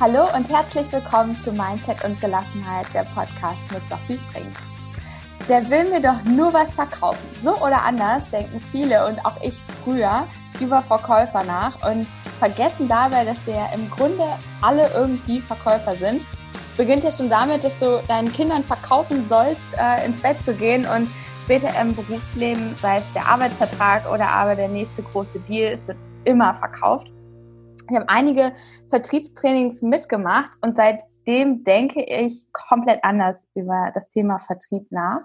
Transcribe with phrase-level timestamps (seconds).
[0.00, 4.54] Hallo und herzlich willkommen zu Mindset und Gelassenheit, der Podcast mit Sophie Frink.
[5.48, 7.28] Der will mir doch nur was verkaufen.
[7.42, 10.22] So oder anders denken viele und auch ich früher
[10.60, 12.06] über Verkäufer nach und
[12.38, 14.22] vergessen dabei, dass wir ja im Grunde
[14.62, 16.24] alle irgendwie Verkäufer sind.
[16.76, 20.86] Beginnt ja schon damit, dass du deinen Kindern verkaufen sollst, äh, ins Bett zu gehen
[20.86, 21.10] und
[21.42, 25.98] später im Berufsleben, sei es der Arbeitsvertrag oder aber der nächste große Deal, es wird
[26.24, 27.10] immer verkauft.
[27.90, 28.52] Ich habe einige
[28.90, 35.22] Vertriebstrainings mitgemacht und seitdem denke ich komplett anders über das Thema Vertrieb nach.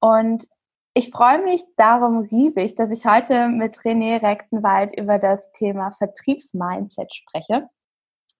[0.00, 0.46] Und
[0.94, 7.12] ich freue mich darum riesig, dass ich heute mit René Rechtenwald über das Thema Vertriebsmindset
[7.12, 7.66] spreche.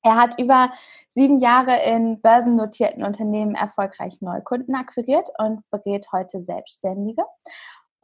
[0.03, 0.71] Er hat über
[1.09, 7.25] sieben Jahre in börsennotierten Unternehmen erfolgreich Neukunden akquiriert und berät heute Selbstständige.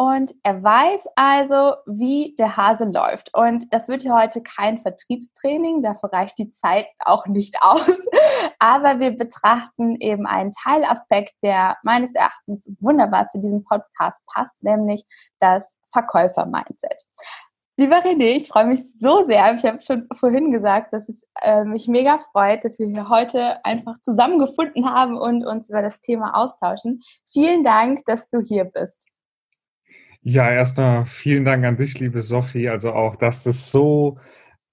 [0.01, 3.35] Und er weiß also, wie der Hase läuft.
[3.35, 7.87] Und das wird hier heute kein Vertriebstraining, dafür reicht die Zeit auch nicht aus.
[8.59, 15.05] Aber wir betrachten eben einen Teilaspekt, der meines Erachtens wunderbar zu diesem Podcast passt, nämlich
[15.39, 17.05] das Verkäufer-Mindset.
[17.77, 19.53] Lieber René, ich freue mich so sehr.
[19.55, 23.63] Ich habe schon vorhin gesagt, dass es äh, mich mega freut, dass wir hier heute
[23.67, 27.03] einfach zusammengefunden haben und uns über das Thema austauschen.
[27.31, 29.10] Vielen Dank, dass du hier bist.
[30.23, 32.69] Ja, erstmal vielen Dank an dich, liebe Sophie.
[32.69, 34.19] Also auch, dass das so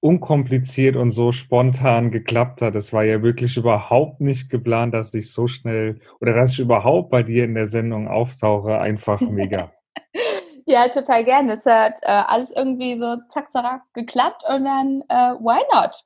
[0.02, 2.76] unkompliziert und so spontan geklappt hat.
[2.76, 7.10] Es war ja wirklich überhaupt nicht geplant, dass ich so schnell oder dass ich überhaupt
[7.10, 8.78] bei dir in der Sendung auftauche.
[8.78, 9.72] Einfach mega.
[10.66, 11.54] ja, total gerne.
[11.54, 16.04] Es hat äh, alles irgendwie so zack, zack geklappt und dann äh, why not?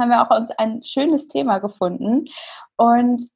[0.00, 2.24] Haben wir auch uns ein schönes Thema gefunden.
[2.76, 3.28] Und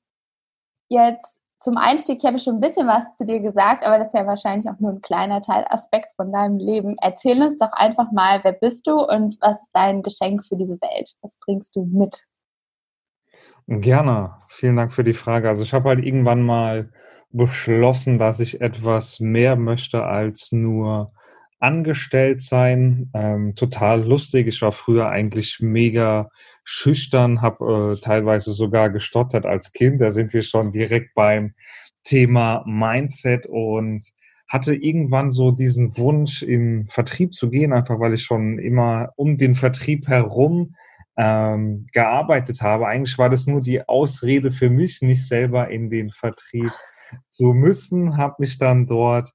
[0.88, 4.14] jetzt zum Einstieg, ich habe schon ein bisschen was zu dir gesagt, aber das ist
[4.14, 6.96] ja wahrscheinlich auch nur ein kleiner Teilaspekt von deinem Leben.
[7.00, 10.80] Erzähl uns doch einfach mal, wer bist du und was ist dein Geschenk für diese
[10.80, 11.14] Welt?
[11.22, 12.26] Was bringst du mit?
[13.68, 14.34] Gerne.
[14.48, 15.48] Vielen Dank für die Frage.
[15.48, 16.90] Also ich habe halt irgendwann mal
[17.30, 21.12] beschlossen, dass ich etwas mehr möchte als nur
[21.62, 23.10] angestellt sein.
[23.14, 24.48] Ähm, total lustig.
[24.48, 26.28] Ich war früher eigentlich mega
[26.64, 30.00] schüchtern, habe äh, teilweise sogar gestottert als Kind.
[30.00, 31.54] Da sind wir schon direkt beim
[32.02, 34.04] Thema Mindset und
[34.48, 39.36] hatte irgendwann so diesen Wunsch, in Vertrieb zu gehen, einfach weil ich schon immer um
[39.36, 40.74] den Vertrieb herum
[41.16, 42.88] ähm, gearbeitet habe.
[42.88, 46.72] Eigentlich war das nur die Ausrede für mich, nicht selber in den Vertrieb
[47.30, 48.16] zu müssen.
[48.16, 49.32] Habe mich dann dort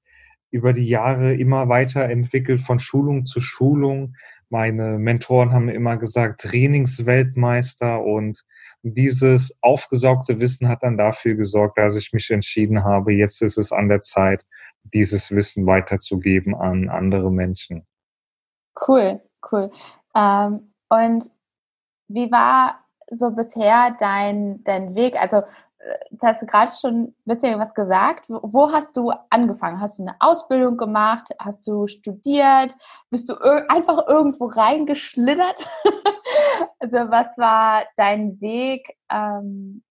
[0.50, 4.14] über die Jahre immer weiterentwickelt von Schulung zu Schulung.
[4.48, 8.44] Meine Mentoren haben immer gesagt, Trainingsweltmeister und
[8.82, 13.72] dieses aufgesaugte Wissen hat dann dafür gesorgt, dass ich mich entschieden habe, jetzt ist es
[13.72, 14.46] an der Zeit,
[14.82, 17.86] dieses Wissen weiterzugeben an andere Menschen.
[18.86, 19.20] Cool,
[19.50, 19.70] cool.
[20.14, 21.30] Ähm, und
[22.08, 25.20] wie war so bisher dein, dein Weg?
[25.20, 25.42] Also
[26.10, 28.26] das hast du gerade schon ein bisschen was gesagt.
[28.28, 29.80] Wo hast du angefangen?
[29.80, 31.28] Hast du eine Ausbildung gemacht?
[31.38, 32.76] Hast du studiert?
[33.10, 33.34] Bist du
[33.68, 35.68] einfach irgendwo reingeschlittert?
[36.80, 39.84] also was war dein Weg ähm,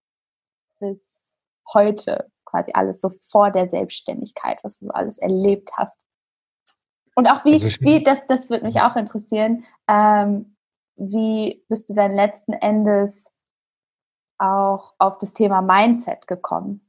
[0.78, 1.02] bis
[1.72, 2.30] heute?
[2.44, 6.04] Quasi alles so vor der Selbstständigkeit, was du so alles erlebt hast.
[7.14, 10.56] Und auch wie, also wie das, das würde mich auch interessieren, ähm,
[10.96, 13.30] wie bist du dann letzten Endes
[14.38, 16.88] auch auf das Thema Mindset gekommen?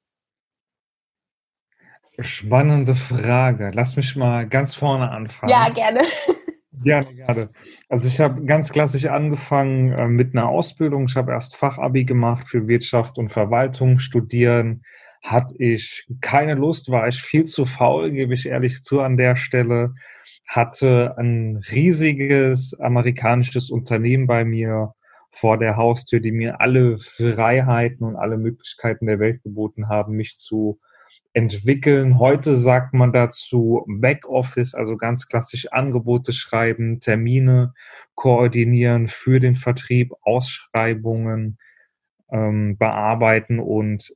[2.20, 3.72] Spannende Frage.
[3.74, 5.52] Lass mich mal ganz vorne anfangen.
[5.52, 6.02] Ja, gerne.
[6.82, 7.50] Gerne, gerne.
[7.90, 11.08] Also ich habe ganz klassisch angefangen äh, mit einer Ausbildung.
[11.08, 14.00] Ich habe erst Fachabi gemacht für Wirtschaft und Verwaltung.
[14.00, 14.84] Studieren
[15.22, 19.36] hatte ich keine Lust, war ich viel zu faul, gebe ich ehrlich zu an der
[19.36, 19.94] Stelle.
[20.48, 24.94] Hatte ein riesiges amerikanisches Unternehmen bei mir
[25.32, 30.38] vor der Haustür, die mir alle Freiheiten und alle Möglichkeiten der Welt geboten haben, mich
[30.38, 30.78] zu
[31.34, 32.20] entwickeln.
[32.20, 37.74] Heute sagt man dazu Backoffice, also ganz klassisch Angebote schreiben, Termine
[38.16, 41.58] koordinieren für den Vertrieb, Ausschreibungen
[42.32, 44.14] ähm, bearbeiten und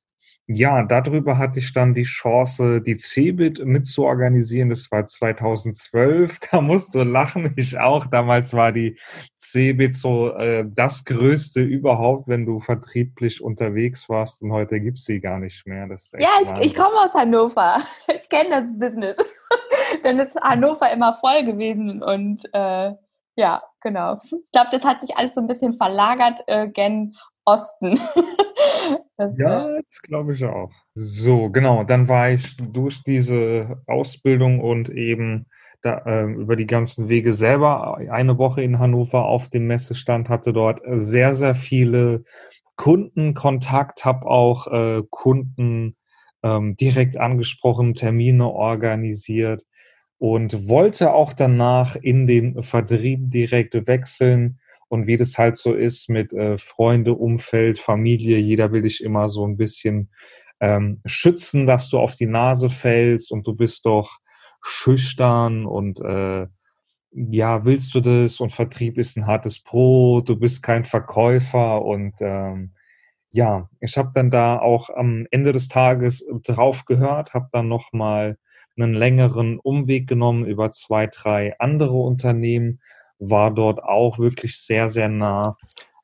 [0.48, 4.70] ja, darüber hatte ich dann die Chance, die CeBIT mitzuorganisieren.
[4.70, 6.40] Das war 2012.
[6.52, 8.08] Da musst du lachen, ich auch.
[8.08, 8.98] Damals war die
[9.38, 14.42] CeBIT so äh, das Größte überhaupt, wenn du vertrieblich unterwegs warst.
[14.42, 15.88] Und heute gibt's sie gar nicht mehr.
[16.18, 17.78] ja, ich, ich komme aus Hannover.
[18.14, 19.18] Ich kenne das Business.
[20.04, 22.92] Dann ist Hannover immer voll gewesen und äh,
[23.36, 24.20] ja, genau.
[24.24, 28.00] Ich glaube, das hat sich alles so ein bisschen verlagert äh, gen Osten.
[29.18, 30.72] das, ja, das glaube ich auch.
[30.96, 31.84] So, genau.
[31.84, 35.48] Dann war ich durch diese Ausbildung und eben
[35.82, 40.54] da, äh, über die ganzen Wege selber eine Woche in Hannover auf dem Messestand, hatte
[40.54, 42.24] dort sehr, sehr viele
[42.76, 45.96] Kundenkontakt, habe auch äh, Kunden
[46.42, 49.64] ähm, direkt angesprochen, Termine organisiert
[50.18, 54.60] und wollte auch danach in den Vertrieb direkt wechseln.
[54.94, 59.28] Und wie das halt so ist mit äh, Freunde, Umfeld, Familie, jeder will dich immer
[59.28, 60.12] so ein bisschen
[60.60, 64.20] ähm, schützen, dass du auf die Nase fällst und du bist doch
[64.62, 66.46] schüchtern und äh,
[67.10, 68.40] ja, willst du das?
[68.40, 72.76] Und Vertrieb ist ein hartes Brot, du bist kein Verkäufer und ähm,
[73.32, 78.38] ja, ich habe dann da auch am Ende des Tages drauf gehört, habe dann nochmal
[78.78, 82.80] einen längeren Umweg genommen über zwei, drei andere Unternehmen,
[83.30, 85.56] war dort auch wirklich sehr, sehr nah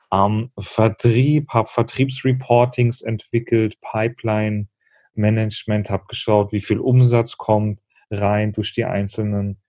[0.10, 4.68] am Vertrieb, habe Vertriebsreportings entwickelt, Pipeline
[5.14, 9.60] Management, habe geschaut, wie viel Umsatz kommt rein durch die einzelnen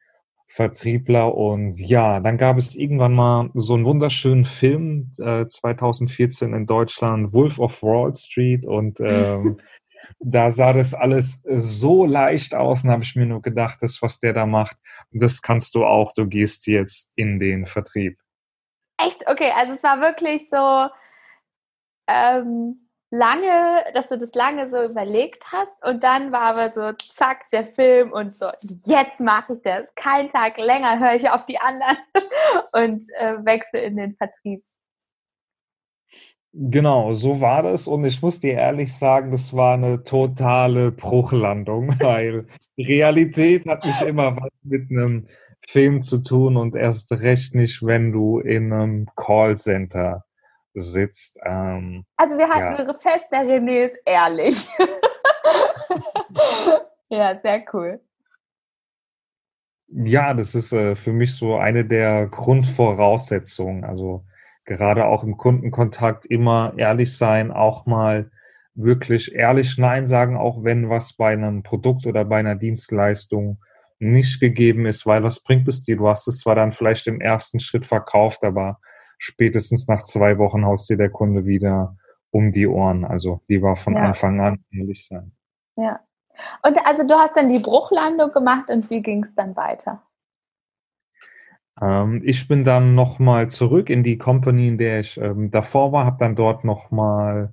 [0.46, 1.34] Vertriebler.
[1.34, 7.32] Und ja, dann gab es irgendwann mal so einen wunderschönen Film, äh, 2014 in Deutschland,
[7.32, 8.66] Wolf of Wall Street.
[8.66, 9.60] Und ähm,
[10.18, 14.18] da sah das alles so leicht aus und habe ich mir nur gedacht, das, was
[14.18, 14.76] der da macht,
[15.10, 16.12] das kannst du auch.
[16.12, 18.18] Du gehst jetzt in den Vertrieb.
[19.04, 19.28] Echt?
[19.28, 20.88] Okay, also es war wirklich so,
[22.06, 27.48] ähm, lange, dass du das lange so überlegt hast und dann war aber so, zack,
[27.50, 28.46] der Film und so,
[28.84, 29.92] jetzt mache ich das.
[29.96, 31.98] Kein Tag länger höre ich auf die anderen
[32.72, 34.60] und äh, wechsle in den Vertrieb.
[36.52, 41.88] Genau, so war das und ich muss dir ehrlich sagen, das war eine totale Bruchlandung,
[42.00, 45.26] weil Realität hat nicht immer was mit einem
[45.68, 50.24] Film zu tun und erst recht nicht, wenn du in einem Callcenter
[50.74, 51.38] sitzt.
[51.44, 52.94] Ähm, also wir halten ja.
[52.94, 54.68] fest, der René ist ehrlich.
[57.10, 58.00] ja, sehr cool.
[59.86, 63.84] Ja, das ist äh, für mich so eine der Grundvoraussetzungen.
[63.84, 64.24] Also
[64.66, 68.30] gerade auch im Kundenkontakt immer ehrlich sein, auch mal
[68.74, 73.58] wirklich ehrlich Nein sagen, auch wenn was bei einem Produkt oder bei einer Dienstleistung
[73.98, 75.96] nicht gegeben ist, weil was bringt es dir?
[75.96, 78.78] Du hast es zwar dann vielleicht im ersten Schritt verkauft, aber
[79.18, 81.96] spätestens nach zwei Wochen haust dir der Kunde wieder
[82.30, 83.04] um die Ohren.
[83.04, 84.02] Also lieber von ja.
[84.02, 85.32] Anfang an ehrlich sein.
[85.76, 86.00] Ja.
[86.66, 90.02] Und also du hast dann die Bruchlandung gemacht und wie ging es dann weiter?
[91.80, 96.06] Ähm, ich bin dann nochmal zurück in die Company, in der ich ähm, davor war,
[96.06, 97.52] habe dann dort nochmal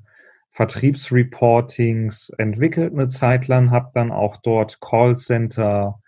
[0.52, 6.00] Vertriebsreportings entwickelt eine Zeit lang, habe dann auch dort Callcenter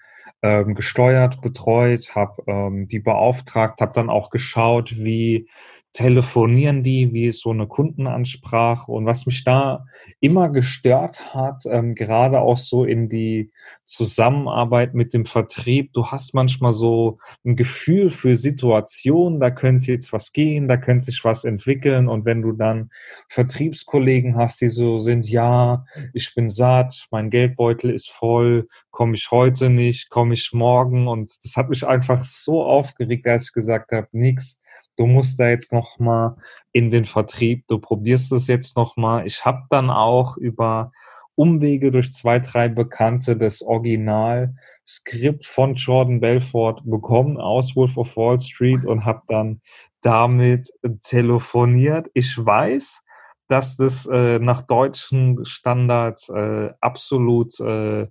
[0.41, 5.50] ähm, gesteuert, betreut, habe ähm, die beauftragt, habe dann auch geschaut, wie
[5.94, 8.91] telefonieren die, wie so eine Kundenansprache.
[8.91, 9.86] Und was mich da
[10.19, 13.51] immer gestört hat, ähm, gerade auch so in die
[13.86, 15.94] Zusammenarbeit mit dem Vertrieb.
[15.94, 21.06] Du hast manchmal so ein Gefühl für Situationen, da könnte jetzt was gehen, da könnte
[21.06, 22.07] sich was entwickeln.
[22.07, 22.92] Und wenn du dann
[23.27, 29.31] Vertriebskollegen hast, die so sind, ja, ich bin satt, mein Geldbeutel ist voll, komme ich
[29.31, 31.07] heute nicht, komme ich morgen.
[31.07, 34.58] Und das hat mich einfach so aufgeregt, als ich gesagt habe, nix
[35.00, 36.36] du musst da jetzt noch mal
[36.74, 39.25] in den Vertrieb, du probierst es jetzt noch mal.
[39.25, 40.92] Ich habe dann auch über
[41.36, 48.40] Umwege durch zwei, drei Bekannte das Original-Skript von Jordan Belfort bekommen aus Wolf of Wall
[48.42, 49.62] Street und habe dann
[50.01, 50.69] damit
[51.02, 52.10] telefoniert.
[52.13, 53.02] Ich weiß,
[53.47, 58.07] dass das äh, nach deutschen Standards äh, absolut äh,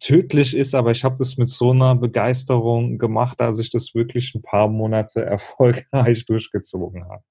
[0.00, 4.34] tödlich ist, aber ich habe das mit so einer Begeisterung gemacht, dass ich das wirklich
[4.34, 7.22] ein paar Monate erfolgreich durchgezogen habe.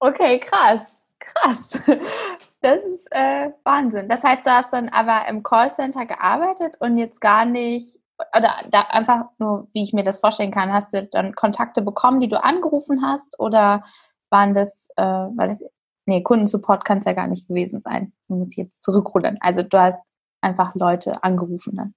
[0.00, 1.70] Okay, krass, krass.
[2.62, 4.08] Das ist äh, Wahnsinn.
[4.08, 8.00] Das heißt, du hast dann aber im Callcenter gearbeitet und jetzt gar nicht,
[8.36, 12.20] oder da einfach nur, wie ich mir das vorstellen kann, hast du dann Kontakte bekommen,
[12.20, 13.84] die du angerufen hast oder
[14.30, 15.58] waren das, äh, weil das,
[16.06, 18.12] nee, Kundensupport kann es ja gar nicht gewesen sein.
[18.26, 19.36] Du musst jetzt zurückrudern.
[19.40, 20.00] Also du hast
[20.46, 21.94] einfach Leute angerufen dann.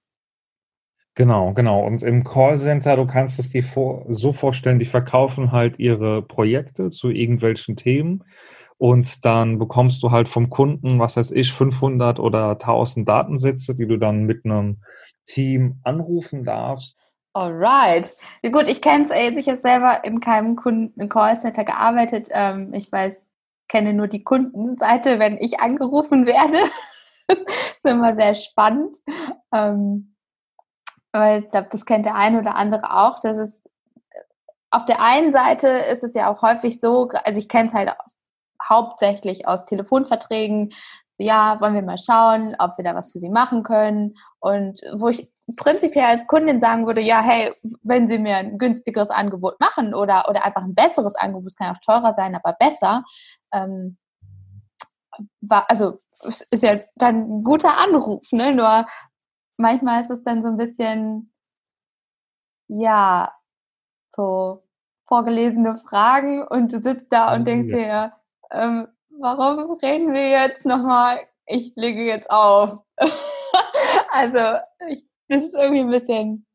[1.14, 1.84] Genau, genau.
[1.84, 6.90] Und im Callcenter, du kannst es dir vor, so vorstellen, die verkaufen halt ihre Projekte
[6.90, 8.24] zu irgendwelchen Themen
[8.78, 13.86] und dann bekommst du halt vom Kunden, was weiß ich, 500 oder 1000 Datensätze, die
[13.86, 14.78] du dann mit einem
[15.26, 16.96] Team anrufen darfst.
[17.32, 18.08] Alright.
[18.50, 22.28] Gut, ich kenne es, ich habe selber in keinem Kunden Callcenter gearbeitet.
[22.30, 23.16] Ähm, ich weiß,
[23.68, 26.58] kenne nur die Kundenseite, wenn ich angerufen werde.
[27.76, 28.96] ist immer sehr spannend.
[29.52, 30.14] Ähm,
[31.12, 33.20] weil ich glaube, das kennt der eine oder andere auch.
[33.20, 33.60] Das ist
[34.70, 37.90] auf der einen Seite ist es ja auch häufig so, also ich kenne es halt
[38.68, 40.72] hauptsächlich aus Telefonverträgen,
[41.18, 44.16] ja, wollen wir mal schauen, ob wir da was für sie machen können.
[44.38, 49.10] Und wo ich prinzipiell als Kundin sagen würde, ja, hey, wenn sie mir ein günstigeres
[49.10, 53.04] Angebot machen oder, oder einfach ein besseres Angebot, es kann auch teurer sein, aber besser,
[53.52, 53.98] ähm,
[55.40, 58.54] war, also ist ja dann ein guter Anruf, ne?
[58.54, 58.86] Nur
[59.56, 61.32] manchmal ist es dann so ein bisschen,
[62.68, 63.32] ja,
[64.14, 64.62] so
[65.06, 68.12] vorgelesene Fragen und du sitzt da und denkst dir,
[68.50, 71.20] ähm, warum reden wir jetzt nochmal?
[71.46, 72.78] Ich lege jetzt auf.
[74.12, 74.38] also,
[74.88, 76.46] ich, das ist irgendwie ein bisschen,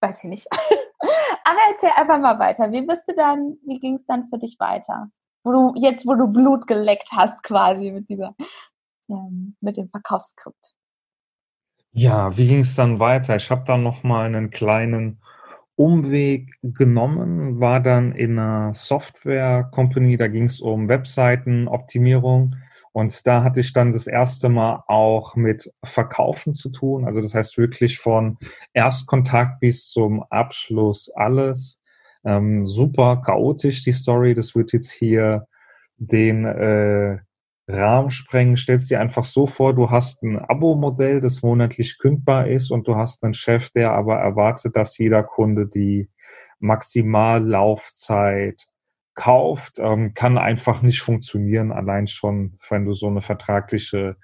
[0.00, 0.46] weiß ich nicht.
[1.44, 2.70] Aber erzähl einfach mal weiter.
[2.72, 5.10] Wie bist du dann, wie ging es dann für dich weiter?
[5.46, 8.34] Wo du, jetzt, wo du Blut geleckt hast, quasi mit dieser,
[9.08, 10.74] ähm, mit dem Verkaufsskript.
[11.92, 13.36] Ja, wie ging es dann weiter?
[13.36, 15.20] Ich habe dann nochmal einen kleinen
[15.76, 22.56] Umweg genommen, war dann in einer Software-Company, da ging es um Webseitenoptimierung
[22.90, 27.04] und da hatte ich dann das erste Mal auch mit Verkaufen zu tun.
[27.04, 28.38] Also das heißt wirklich von
[28.72, 31.75] Erstkontakt bis zum Abschluss alles.
[32.26, 34.34] Ähm, super chaotisch die Story.
[34.34, 35.46] Das wird jetzt hier
[35.96, 37.18] den äh,
[37.68, 38.56] Rahmen sprengen.
[38.56, 42.96] Stellst dir einfach so vor, du hast ein Abo-Modell, das monatlich kündbar ist und du
[42.96, 46.08] hast einen Chef, der aber erwartet, dass jeder Kunde die
[46.58, 48.66] Maximallaufzeit
[49.14, 54.16] kauft, ähm, kann einfach nicht funktionieren, allein schon, wenn du so eine vertragliche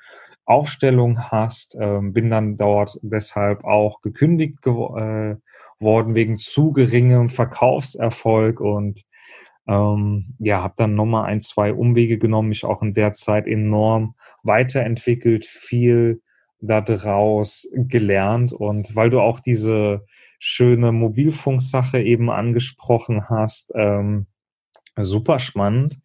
[0.44, 1.76] Aufstellung hast.
[1.80, 5.36] Ähm, bin dann dort deshalb auch gekündigt äh,
[5.82, 9.02] worden wegen zu geringem Verkaufserfolg und
[9.68, 14.14] ähm, ja, habe dann nochmal ein, zwei Umwege genommen, mich auch in der Zeit enorm
[14.42, 16.20] weiterentwickelt, viel
[16.60, 20.04] daraus gelernt und weil du auch diese
[20.38, 24.26] schöne Mobilfunksache eben angesprochen hast, ähm,
[24.96, 25.98] super spannend.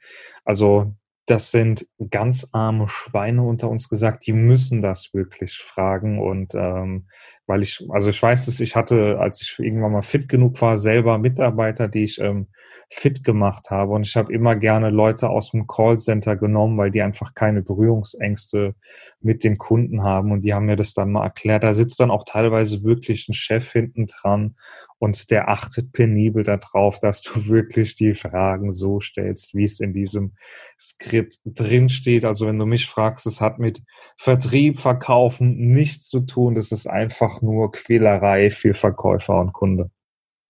[0.46, 0.96] Also
[1.28, 6.20] das sind ganz arme Schweine unter uns gesagt, die müssen das wirklich fragen.
[6.20, 7.08] Und ähm,
[7.48, 10.78] weil ich, also ich weiß es, ich hatte, als ich irgendwann mal fit genug war,
[10.78, 12.48] selber Mitarbeiter, die ich ähm,
[12.90, 13.94] fit gemacht habe.
[13.94, 18.76] Und ich habe immer gerne Leute aus dem Callcenter genommen, weil die einfach keine Berührungsängste
[19.22, 20.32] mit den Kunden haben.
[20.32, 21.64] Und die haben mir das dann mal erklärt.
[21.64, 24.56] Da sitzt dann auch teilweise wirklich ein Chef hinten dran
[25.00, 29.94] und der achtet penibel darauf, dass du wirklich die Fragen so stellst, wie es in
[29.94, 30.34] diesem
[30.80, 32.26] Skript drinsteht.
[32.26, 33.84] Also wenn du mich fragst, es hat mit
[34.18, 36.56] Vertrieb, Verkaufen nichts zu tun.
[36.56, 39.90] Das ist einfach nur Quälerei für Verkäufer und Kunde.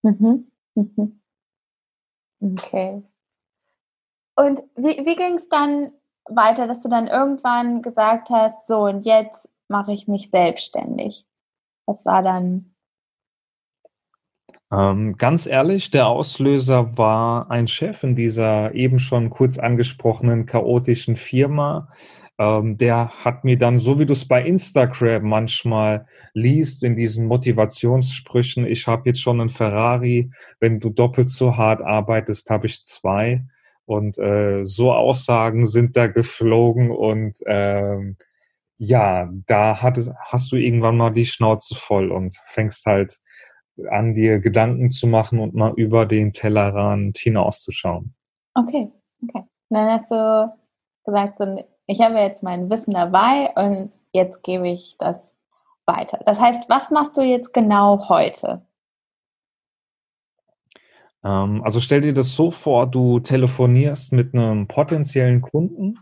[0.03, 0.51] Mhm.
[0.75, 1.22] Mhm.
[2.39, 3.03] Okay.
[4.36, 5.91] Und wie, wie ging es dann
[6.25, 11.25] weiter, dass du dann irgendwann gesagt hast, so und jetzt mache ich mich selbstständig?
[11.86, 12.75] Was war dann
[14.72, 21.15] ähm, ganz ehrlich, der Auslöser war ein Chef in dieser eben schon kurz angesprochenen chaotischen
[21.15, 21.88] Firma.
[22.39, 26.03] Ähm, der hat mir dann, so wie du es bei Instagram manchmal
[26.34, 31.82] liest, in diesen Motivationssprüchen, ich habe jetzt schon einen Ferrari, wenn du doppelt so hart
[31.82, 33.44] arbeitest, habe ich zwei.
[33.86, 38.17] Und äh, so Aussagen sind da geflogen und ähm,
[38.77, 43.17] ja, da hat es, hast du irgendwann mal die Schnauze voll und fängst halt
[43.89, 48.13] an, dir Gedanken zu machen und mal über den Tellerrand hinauszuschauen.
[48.53, 48.91] Okay,
[49.24, 49.44] okay.
[49.70, 50.53] Dann hast du
[51.06, 51.39] gesagt,
[51.88, 55.34] ich habe jetzt mein Wissen dabei und jetzt gebe ich das
[55.86, 56.20] weiter.
[56.25, 58.62] Das heißt, was machst du jetzt genau heute?
[61.24, 65.98] Ähm, also stell dir das so vor, du telefonierst mit einem potenziellen Kunden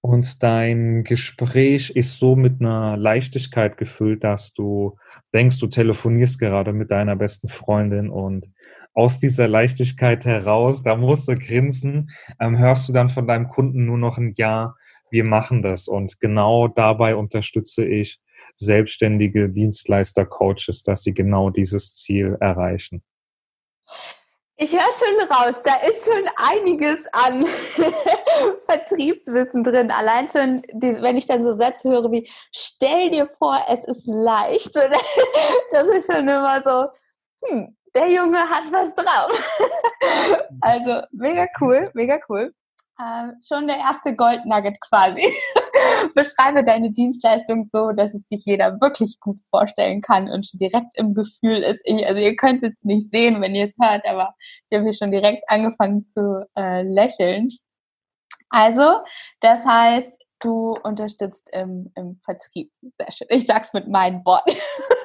[0.00, 4.96] und dein Gespräch ist so mit einer Leichtigkeit gefüllt, dass du
[5.32, 8.50] denkst, du telefonierst gerade mit deiner besten Freundin und
[8.92, 13.84] aus dieser Leichtigkeit heraus, da musst du grinsen, ähm, hörst du dann von deinem Kunden
[13.84, 14.74] nur noch ein Ja,
[15.10, 15.88] wir machen das.
[15.88, 18.20] Und genau dabei unterstütze ich
[18.56, 23.02] selbstständige Dienstleister, Coaches, dass sie genau dieses Ziel erreichen.
[24.60, 27.46] Ich höre schon raus, da ist schon einiges an
[28.66, 29.92] Vertriebswissen drin.
[29.92, 34.06] Allein schon, die, wenn ich dann so Sätze höre wie, stell dir vor, es ist
[34.06, 34.74] leicht.
[35.70, 36.88] Das ist schon immer so,
[37.44, 39.30] hm, der Junge hat was drauf.
[40.60, 42.52] Also mega cool, mega cool.
[43.00, 45.22] Äh, schon der erste Goldnugget quasi.
[46.14, 50.96] Beschreibe deine Dienstleistung so, dass es sich jeder wirklich gut vorstellen kann und schon direkt
[50.96, 51.80] im Gefühl ist.
[51.84, 54.34] Ich, also ihr könnt es jetzt nicht sehen, wenn ihr es hört, aber
[54.68, 57.46] ich habe hier schon direkt angefangen zu äh, lächeln.
[58.50, 58.98] Also,
[59.40, 62.72] das heißt, du unterstützt im, im Vertrieb.
[62.98, 63.28] Sehr schön.
[63.30, 64.56] Ich sag's mit meinen Worten.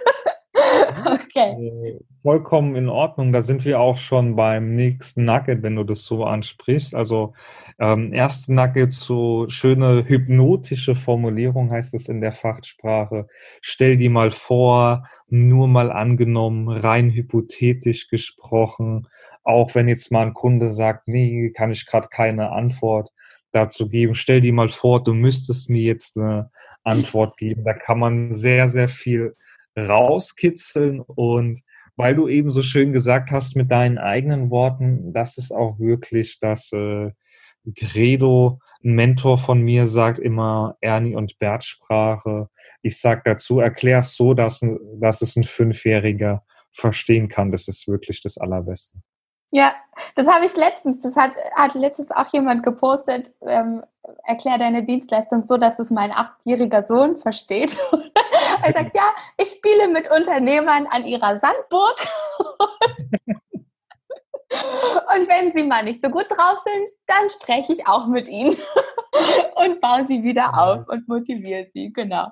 [1.05, 1.51] okay.
[1.51, 3.33] Äh, vollkommen in Ordnung.
[3.33, 6.95] Da sind wir auch schon beim nächsten Nugget, wenn du das so ansprichst.
[6.95, 7.33] Also
[7.79, 13.27] ähm, erste Nugget, so schöne hypnotische Formulierung heißt es in der Fachsprache.
[13.61, 19.07] Stell dir mal vor, nur mal angenommen, rein hypothetisch gesprochen,
[19.43, 23.09] auch wenn jetzt mal ein Kunde sagt, nee, kann ich gerade keine Antwort
[23.53, 24.15] dazu geben.
[24.15, 26.49] Stell dir mal vor, du müsstest mir jetzt eine
[26.83, 27.63] Antwort geben.
[27.63, 29.35] Da kann man sehr, sehr viel
[29.77, 31.61] rauskitzeln und
[31.95, 36.39] weil du eben so schön gesagt hast mit deinen eigenen Worten, das ist auch wirklich
[36.39, 37.11] das äh,
[37.75, 38.59] Credo.
[38.83, 42.49] Ein Mentor von mir sagt immer Ernie und Bert Sprache.
[42.81, 44.61] Ich sag dazu, erklär es so, dass,
[44.99, 47.51] dass es ein Fünfjähriger verstehen kann.
[47.51, 48.97] Das ist wirklich das Allerbeste.
[49.51, 49.75] Ja,
[50.15, 53.83] das habe ich letztens, das hat, hat letztens auch jemand gepostet, ähm,
[54.23, 57.77] erklär deine Dienstleistung so, dass es mein achtjähriger Sohn versteht.
[58.61, 62.07] er sagt, ja, ich spiele mit Unternehmern an ihrer Sandburg.
[64.53, 68.55] Und wenn sie mal nicht so gut drauf sind, dann spreche ich auch mit ihnen
[69.55, 71.91] und baue sie wieder auf und motiviere sie.
[71.91, 72.27] Genau.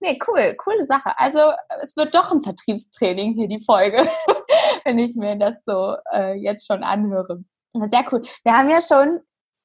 [0.00, 1.18] Nee, cool, coole Sache.
[1.18, 1.52] Also
[1.82, 4.06] es wird doch ein Vertriebstraining hier, die Folge,
[4.84, 7.40] wenn ich mir das so äh, jetzt schon anhöre.
[7.72, 8.22] Sehr cool.
[8.44, 9.20] Wir haben ja schon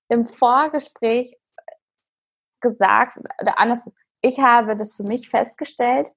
[0.10, 1.36] im Vorgespräch
[2.60, 6.08] gesagt, oder andersrum, ich habe das für mich festgestellt,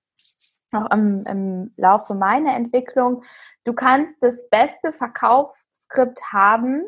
[0.72, 3.22] auch im, im Laufe meiner Entwicklung,
[3.64, 6.84] du kannst das beste Verkaufsskript haben.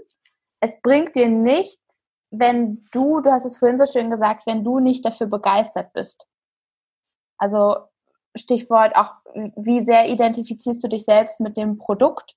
[0.60, 4.80] Es bringt dir nichts, wenn du, du hast es vorhin so schön gesagt, wenn du
[4.80, 6.26] nicht dafür begeistert bist.
[7.36, 7.76] Also
[8.34, 9.12] Stichwort auch,
[9.56, 12.36] wie sehr identifizierst du dich selbst mit dem Produkt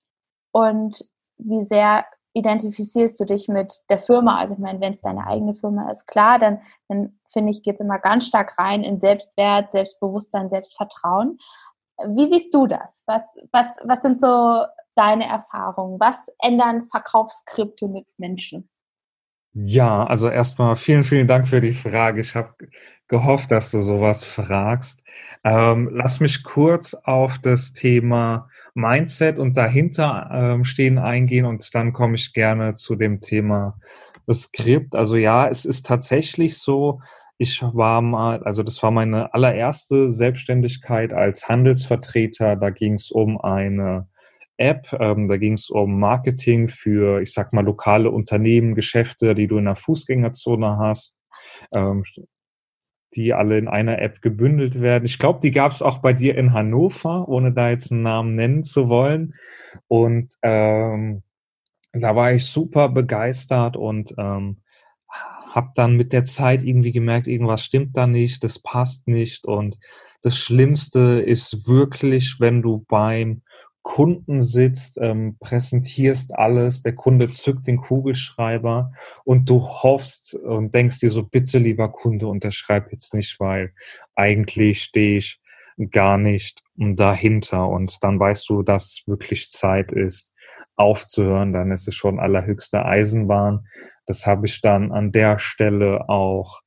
[0.51, 2.05] und wie sehr
[2.37, 4.37] identifizierst du dich mit der Firma?
[4.37, 7.75] Also ich meine, wenn es deine eigene Firma ist, klar, dann, dann finde ich, geht
[7.75, 11.39] es immer ganz stark rein in Selbstwert, Selbstbewusstsein, Selbstvertrauen.
[12.05, 13.03] Wie siehst du das?
[13.07, 14.63] Was, was, was sind so
[14.95, 15.99] deine Erfahrungen?
[15.99, 18.69] Was ändern Verkaufsskripte mit Menschen?
[19.53, 22.21] Ja, also erstmal vielen, vielen Dank für die Frage.
[22.21, 22.53] Ich habe
[23.07, 25.03] gehofft, dass du sowas fragst.
[25.43, 31.93] Ähm, lass mich kurz auf das Thema Mindset und dahinter ähm, stehen eingehen und dann
[31.93, 33.79] komme ich gerne zu dem Thema
[34.31, 34.95] Skript.
[34.95, 37.01] Also ja, es ist tatsächlich so,
[37.39, 42.55] ich war mal, also das war meine allererste Selbstständigkeit als Handelsvertreter.
[42.55, 44.07] Da ging es um eine
[44.57, 49.47] App, ähm, da ging es um Marketing für, ich sag mal, lokale Unternehmen, Geschäfte, die
[49.47, 51.15] du in der Fußgängerzone hast.
[51.75, 52.03] Ähm,
[53.17, 55.05] die alle in einer App gebündelt werden.
[55.05, 58.35] Ich glaube, die gab es auch bei dir in Hannover, ohne da jetzt einen Namen
[58.35, 59.33] nennen zu wollen.
[59.87, 61.23] Und ähm,
[61.93, 64.61] da war ich super begeistert und ähm,
[65.49, 69.45] habe dann mit der Zeit irgendwie gemerkt, irgendwas stimmt da nicht, das passt nicht.
[69.45, 69.77] Und
[70.21, 73.41] das Schlimmste ist wirklich, wenn du beim
[73.87, 78.91] Kunden sitzt, ähm, präsentierst alles, der Kunde zückt den Kugelschreiber
[79.23, 83.71] und du hoffst und denkst dir so, bitte lieber Kunde, unterschreib jetzt nicht, weil
[84.13, 85.39] eigentlich stehe ich
[85.89, 90.33] gar nicht dahinter und dann weißt du, dass wirklich Zeit ist,
[90.75, 93.67] aufzuhören, dann ist es schon allerhöchste Eisenbahn.
[94.05, 96.59] Das habe ich dann an der Stelle auch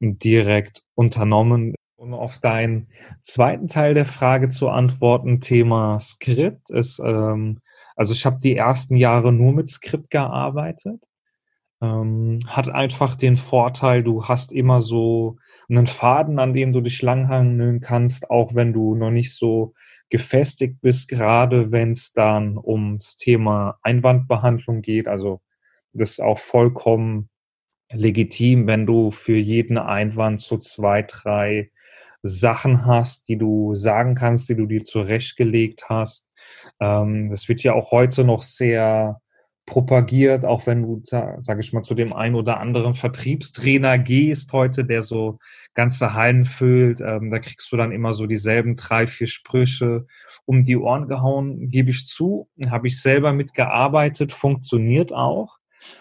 [0.00, 1.74] direkt unternommen.
[2.02, 2.88] Um auf deinen
[3.20, 7.60] zweiten Teil der Frage zu antworten, Thema Skript ist, ähm,
[7.94, 11.04] also ich habe die ersten Jahre nur mit Skript gearbeitet.
[11.80, 15.36] Ähm, hat einfach den Vorteil, du hast immer so
[15.68, 19.72] einen Faden, an dem du dich langhangeln kannst, auch wenn du noch nicht so
[20.10, 25.06] gefestigt bist, gerade wenn es dann ums Thema Einwandbehandlung geht.
[25.06, 25.40] Also
[25.92, 27.28] das ist auch vollkommen
[27.92, 31.70] legitim, wenn du für jeden Einwand so zwei, drei
[32.22, 36.30] Sachen hast, die du sagen kannst, die du dir zurechtgelegt hast.
[36.80, 39.20] Ähm, das wird ja auch heute noch sehr
[39.66, 44.84] propagiert, auch wenn du, sage ich mal, zu dem einen oder anderen Vertriebstrainer gehst heute,
[44.84, 45.38] der so
[45.74, 50.06] ganze Hallen füllt, ähm, da kriegst du dann immer so dieselben drei, vier Sprüche
[50.44, 55.58] um die Ohren gehauen, gebe ich zu, habe ich selber mitgearbeitet, funktioniert auch.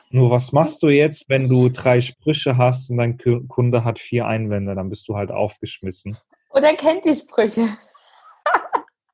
[0.10, 4.28] Nur was machst du jetzt, wenn du drei Sprüche hast und dein Kunde hat vier
[4.28, 4.76] Einwände?
[4.76, 6.18] Dann bist du halt aufgeschmissen.
[6.50, 7.78] Oder kennt die Sprüche.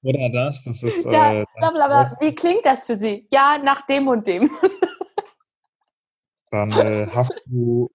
[0.03, 1.06] Oder das, das ist.
[1.06, 2.10] Ja, äh, blablabla.
[2.19, 3.27] Wie klingt das für Sie?
[3.32, 4.49] Ja, nach dem und dem.
[6.51, 7.91] Dann äh, hast du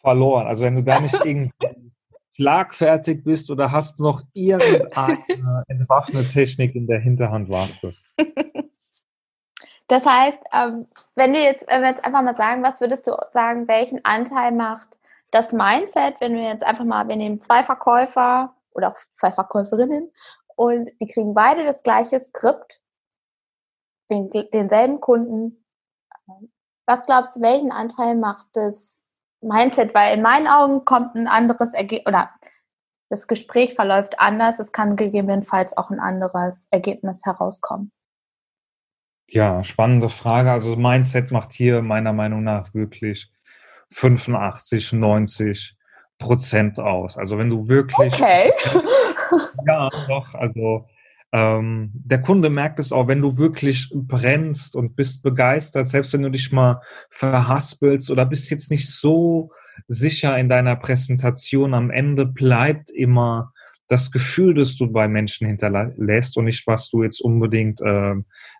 [0.00, 0.46] verloren.
[0.46, 1.52] Also wenn du da nicht irgendwie
[2.32, 5.18] schlagfertig bist oder hast noch irgendeine
[5.68, 8.02] entwaffnete Technik in der Hinterhand, warst das.
[9.90, 13.16] Das heißt, ähm, wenn du jetzt, wenn wir jetzt einfach mal sagen, was würdest du
[13.32, 15.00] sagen, welchen Anteil macht
[15.32, 20.12] das Mindset, wenn wir jetzt einfach mal, wir nehmen zwei Verkäufer oder auch zwei Verkäuferinnen
[20.54, 22.80] und die kriegen beide das gleiche Skript,
[24.10, 25.66] den, denselben Kunden.
[26.86, 29.02] Was glaubst du, welchen Anteil macht das
[29.40, 29.92] Mindset?
[29.92, 32.30] Weil in meinen Augen kommt ein anderes Ergebnis oder
[33.08, 34.60] das Gespräch verläuft anders.
[34.60, 37.90] Es kann gegebenenfalls auch ein anderes Ergebnis herauskommen.
[39.30, 40.50] Ja, spannende Frage.
[40.50, 43.30] Also Mindset macht hier meiner Meinung nach wirklich
[43.92, 45.76] 85, 90
[46.18, 47.16] Prozent aus.
[47.16, 48.12] Also wenn du wirklich.
[48.12, 48.50] Okay.
[49.66, 50.34] ja, doch.
[50.34, 50.86] Also
[51.32, 56.22] ähm, der Kunde merkt es auch, wenn du wirklich brennst und bist begeistert, selbst wenn
[56.22, 59.52] du dich mal verhaspelst oder bist jetzt nicht so
[59.86, 63.52] sicher in deiner Präsentation, am Ende bleibt immer
[63.90, 68.14] das Gefühl, das du bei Menschen hinterlässt und nicht, was du jetzt unbedingt äh,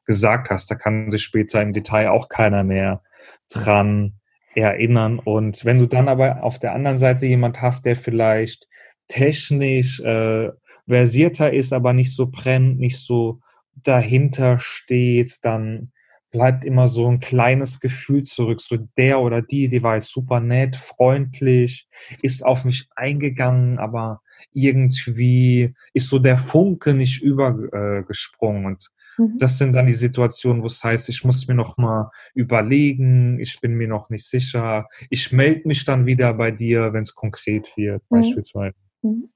[0.05, 0.71] gesagt hast.
[0.71, 3.03] Da kann sich später im Detail auch keiner mehr
[3.49, 4.15] dran
[4.57, 5.21] erinnern.
[5.21, 8.67] Und wenn du dann aber auf der anderen Seite jemand hast, der vielleicht
[9.07, 10.51] technisch äh,
[10.89, 13.41] versierter ist, aber nicht so brennt, nicht so
[13.77, 15.93] dahinter steht, dann
[16.31, 18.61] bleibt immer so ein kleines Gefühl zurück.
[18.61, 21.89] So der oder die, die war jetzt super nett, freundlich,
[22.23, 24.21] ist auf mich eingegangen, aber
[24.53, 28.67] irgendwie ist so der Funke nicht übergesprungen.
[28.67, 28.91] Und
[29.21, 29.39] Mhm.
[29.39, 33.61] Das sind dann die Situationen, wo es heißt, ich muss mir noch mal überlegen, ich
[33.61, 34.89] bin mir noch nicht sicher.
[35.11, 38.17] Ich melde mich dann wieder bei dir, wenn es konkret wird, mhm.
[38.17, 38.77] beispielsweise.
[39.03, 39.31] Mhm.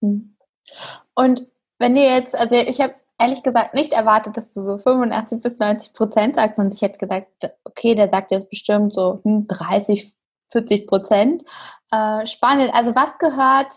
[0.00, 0.36] mhm.
[1.14, 1.46] Und
[1.78, 5.58] wenn du jetzt, also ich habe ehrlich gesagt nicht erwartet, dass du so 85 bis
[5.58, 10.12] 90 Prozent sagst, und ich hätte gesagt, okay, der sagt jetzt bestimmt so 30, hm,
[10.50, 11.44] 40 Prozent.
[11.92, 12.74] Äh, spannend.
[12.74, 13.72] Also was gehört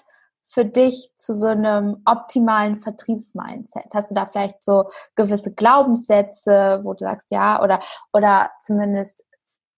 [0.45, 3.86] für dich zu so einem optimalen Vertriebsmindset?
[3.93, 7.79] Hast du da vielleicht so gewisse Glaubenssätze, wo du sagst, ja, oder,
[8.13, 9.25] oder zumindest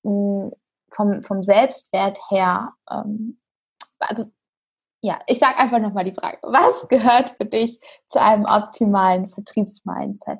[0.03, 0.51] mh, hm,
[0.91, 3.39] vom, vom Selbstwert her, ähm,
[3.99, 4.25] also
[5.05, 10.39] ja, ich sage einfach nochmal die Frage, was gehört für dich zu einem optimalen Vertriebsmindset?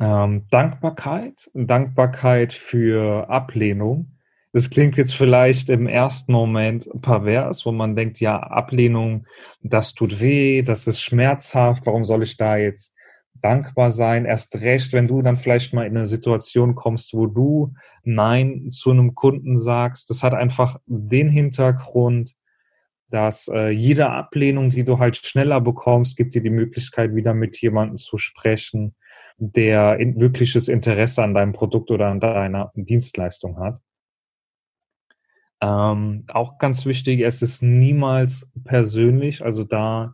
[0.00, 4.14] Ähm, Dankbarkeit, Dankbarkeit für Ablehnung,
[4.52, 9.26] das klingt jetzt vielleicht im ersten Moment pervers, wo man denkt, ja, Ablehnung,
[9.62, 12.94] das tut weh, das ist schmerzhaft, warum soll ich da jetzt
[13.34, 14.24] dankbar sein?
[14.24, 17.74] Erst recht, wenn du dann vielleicht mal in eine Situation kommst, wo du
[18.04, 20.08] Nein zu einem Kunden sagst.
[20.08, 22.34] Das hat einfach den Hintergrund,
[23.08, 27.60] dass äh, jede Ablehnung, die du halt schneller bekommst, gibt dir die Möglichkeit, wieder mit
[27.60, 28.94] jemandem zu sprechen,
[29.36, 33.80] der in, wirkliches Interesse an deinem Produkt oder an deiner Dienstleistung hat.
[35.60, 40.12] Ähm, auch ganz wichtig, es ist niemals persönlich, also da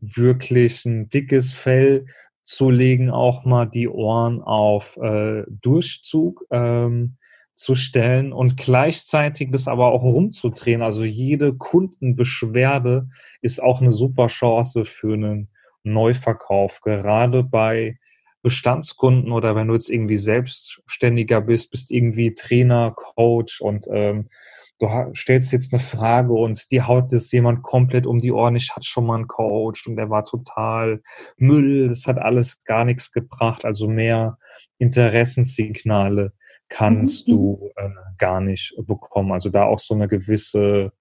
[0.00, 2.06] wirklich ein dickes Fell
[2.42, 7.16] zu legen, auch mal die Ohren auf äh, Durchzug ähm,
[7.60, 10.80] zu stellen und gleichzeitig das aber auch rumzudrehen.
[10.80, 13.08] Also jede Kundenbeschwerde
[13.42, 15.48] ist auch eine super Chance für einen
[15.82, 17.98] Neuverkauf, gerade bei
[18.42, 24.30] Bestandskunden oder wenn du jetzt irgendwie selbstständiger bist, bist irgendwie Trainer, Coach und ähm,
[24.78, 28.56] du stellst jetzt eine Frage und die haut es jemand komplett um die Ohren.
[28.56, 31.02] Ich hatte schon mal einen Coach und der war total
[31.36, 31.88] Müll.
[31.88, 33.66] Das hat alles gar nichts gebracht.
[33.66, 34.38] Also mehr
[34.78, 36.32] Interessenssignale
[36.70, 37.32] kannst mhm.
[37.32, 39.32] du äh, gar nicht bekommen.
[39.32, 40.92] Also da auch so eine gewisse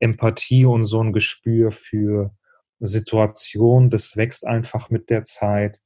[0.00, 2.32] Empathie und so ein Gespür für
[2.80, 3.90] Situation.
[3.90, 5.80] Das wächst einfach mit der Zeit.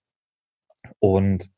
[0.98, 1.50] Und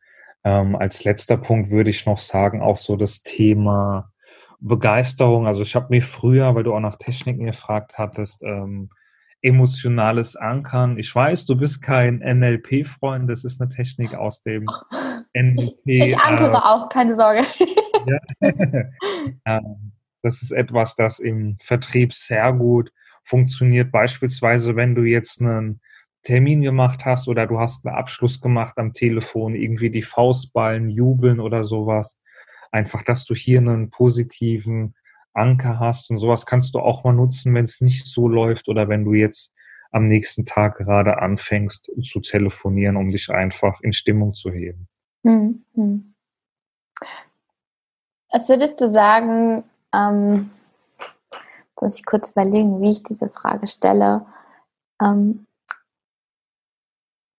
[0.45, 4.11] ähm, als letzter Punkt würde ich noch sagen, auch so das Thema
[4.61, 5.47] Begeisterung.
[5.47, 8.91] Also ich habe mir früher, weil du auch nach Techniken gefragt hattest, ähm,
[9.43, 10.99] emotionales Ankern.
[10.99, 14.65] Ich weiß, du bist kein NLP-Freund, das ist eine Technik aus dem
[15.35, 15.81] NLP.
[15.85, 17.43] Ich, ich ankere äh, auch, keine Sorge.
[18.07, 19.61] Ja.
[20.23, 22.93] das ist etwas, das im Vertrieb sehr gut
[23.25, 23.93] funktioniert.
[23.93, 25.81] Beispielsweise, wenn du jetzt einen
[26.23, 31.41] Termin gemacht hast oder du hast einen Abschluss gemacht am Telefon, irgendwie die Faustballen jubeln
[31.41, 32.19] oder sowas
[32.75, 34.97] Einfach, dass du hier einen positiven
[35.33, 38.89] Anker hast und sowas kannst du auch mal nutzen, wenn es nicht so läuft oder
[38.89, 39.53] wenn du jetzt
[39.93, 44.89] am nächsten Tag gerade anfängst zu telefonieren, um dich einfach in Stimmung zu heben.
[45.23, 46.15] Hm, hm.
[48.35, 50.51] Was würdest du sagen, ähm,
[51.81, 54.27] muss ich kurz überlegen, wie ich diese Frage stelle.
[55.01, 55.47] Ähm,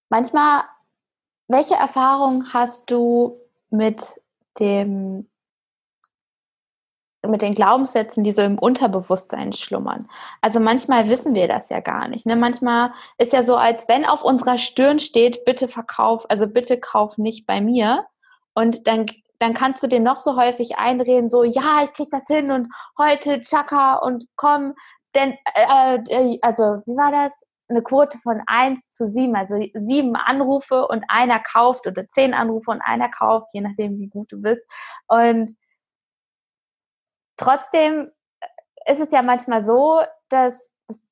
[0.09, 0.63] manchmal,
[1.49, 3.37] welche Erfahrung hast du
[3.69, 4.21] mit
[4.57, 5.27] dem
[7.27, 10.07] mit den Glaubenssätzen, die so im Unterbewusstsein schlummern.
[10.39, 12.25] Also manchmal wissen wir das ja gar nicht.
[12.25, 12.37] Ne?
[12.37, 17.17] Manchmal ist ja so, als wenn auf unserer Stirn steht, bitte verkauf, also bitte kauf
[17.17, 18.05] nicht bei mir.
[18.53, 19.07] Und dann,
[19.39, 22.73] dann kannst du dir noch so häufig einreden, so, ja, ich krieg das hin und
[22.97, 24.73] heute Chaka und komm,
[25.15, 27.33] denn, äh, äh, also, wie war das?
[27.67, 32.71] eine Quote von 1 zu 7, also sieben Anrufe und einer kauft oder zehn Anrufe
[32.71, 34.61] und einer kauft, je nachdem, wie gut du bist.
[35.07, 35.55] Und
[37.37, 38.11] trotzdem
[38.85, 41.11] ist es ja manchmal so, dass, dass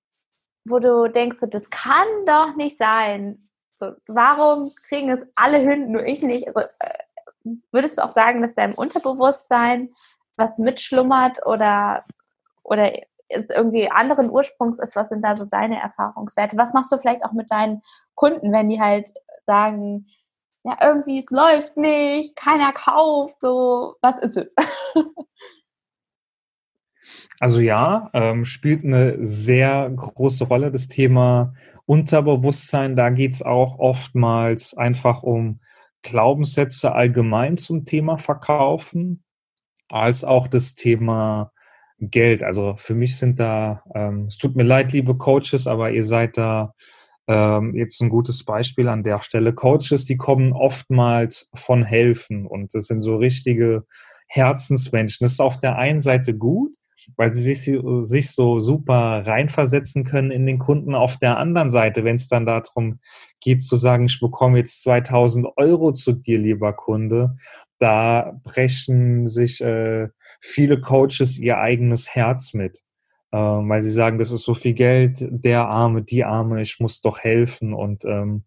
[0.66, 3.40] wo du denkst, so, das kann doch nicht sein.
[3.76, 6.48] So, warum kriegen es alle Hunde, nur ich nicht?
[6.48, 7.04] Also, äh,
[7.72, 9.90] würdest du auch sagen, dass deinem Unterbewusstsein
[10.36, 12.02] was mitschlummert oder,
[12.64, 12.92] oder
[13.30, 14.96] es irgendwie anderen Ursprungs ist?
[14.96, 16.58] Was sind da so deine Erfahrungswerte?
[16.58, 17.82] Was machst du vielleicht auch mit deinen
[18.16, 19.12] Kunden, wenn die halt
[19.46, 20.08] sagen,
[20.64, 24.56] ja, irgendwie es läuft nicht, keiner kauft, so, was ist es?
[27.40, 31.54] Also ja, ähm, spielt eine sehr große Rolle das Thema
[31.86, 32.96] Unterbewusstsein.
[32.96, 35.60] Da geht es auch oftmals einfach um
[36.04, 39.24] Glaubenssätze allgemein zum Thema Verkaufen,
[39.90, 41.52] als auch das Thema
[42.00, 42.44] Geld.
[42.44, 46.38] Also für mich sind da, ähm, es tut mir leid, liebe Coaches, aber ihr seid
[46.38, 46.74] da
[47.28, 49.54] ähm, jetzt ein gutes Beispiel an der Stelle.
[49.54, 53.86] Coaches, die kommen oftmals von Helfen und das sind so richtige
[54.28, 55.26] Herzensmenschen.
[55.26, 56.72] Das ist auf der einen Seite gut,
[57.16, 60.96] weil sie sich, sich so super reinversetzen können in den Kunden.
[60.96, 63.00] Auf der anderen Seite, wenn es dann darum
[63.40, 67.36] geht zu sagen, ich bekomme jetzt 2000 Euro zu dir, lieber Kunde,
[67.78, 70.08] da brechen sich äh,
[70.40, 72.82] viele Coaches ihr eigenes Herz mit,
[73.32, 77.02] äh, weil sie sagen, das ist so viel Geld, der Arme, die Arme, ich muss
[77.02, 77.74] doch helfen.
[77.74, 78.44] Und ähm,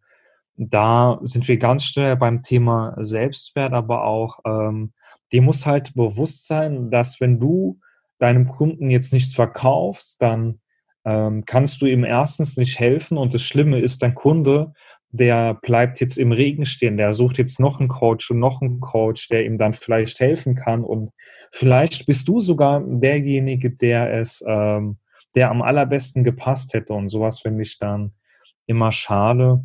[0.57, 4.93] da sind wir ganz schnell beim Thema Selbstwert, aber auch, ähm,
[5.33, 7.81] dir muss halt bewusst sein, dass wenn du
[8.19, 10.61] deinem Kunden jetzt nichts verkaufst, dann
[11.05, 14.73] ähm, kannst du ihm erstens nicht helfen und das Schlimme ist, dein Kunde,
[15.11, 18.81] der bleibt jetzt im Regen stehen, der sucht jetzt noch einen Coach und noch einen
[18.81, 21.11] Coach, der ihm dann vielleicht helfen kann und
[21.53, 24.99] vielleicht bist du sogar derjenige, der es, ähm,
[25.35, 28.13] der am allerbesten gepasst hätte und sowas finde ich dann
[28.67, 29.65] immer schade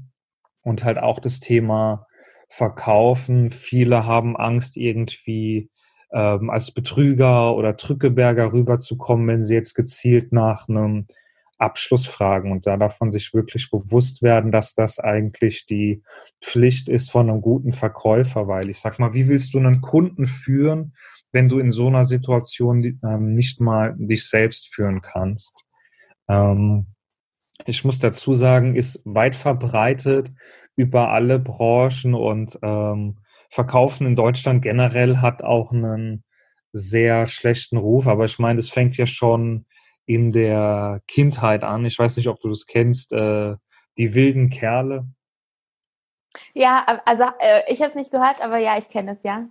[0.62, 2.06] und halt auch das Thema
[2.50, 3.50] Verkaufen.
[3.50, 5.70] Viele haben Angst irgendwie
[6.13, 11.08] ähm, als Betrüger oder Drückeberger rüberzukommen, wenn sie jetzt gezielt nach einem
[11.58, 12.52] Abschluss fragen.
[12.52, 16.04] Und da darf man sich wirklich bewusst werden, dass das eigentlich die
[16.41, 20.26] Pflicht ist von einem guten Verkäufer, weil ich sag mal, wie willst du einen Kunden
[20.26, 20.95] führen,
[21.32, 25.54] wenn du in so einer Situation ähm, nicht mal dich selbst führen kannst?
[26.28, 26.88] Ähm,
[27.67, 30.32] ich muss dazu sagen, ist weit verbreitet
[30.76, 33.19] über alle Branchen und ähm,
[33.52, 36.24] Verkaufen in Deutschland generell hat auch einen
[36.72, 39.66] sehr schlechten Ruf, aber ich meine, das fängt ja schon
[40.06, 41.86] in der Kindheit an.
[41.86, 43.56] Ich weiß nicht, ob du das kennst, äh,
[43.98, 45.06] die wilden Kerle.
[46.54, 49.46] Ja, also äh, ich habe es nicht gehört, aber ja, ich kenne es, ja.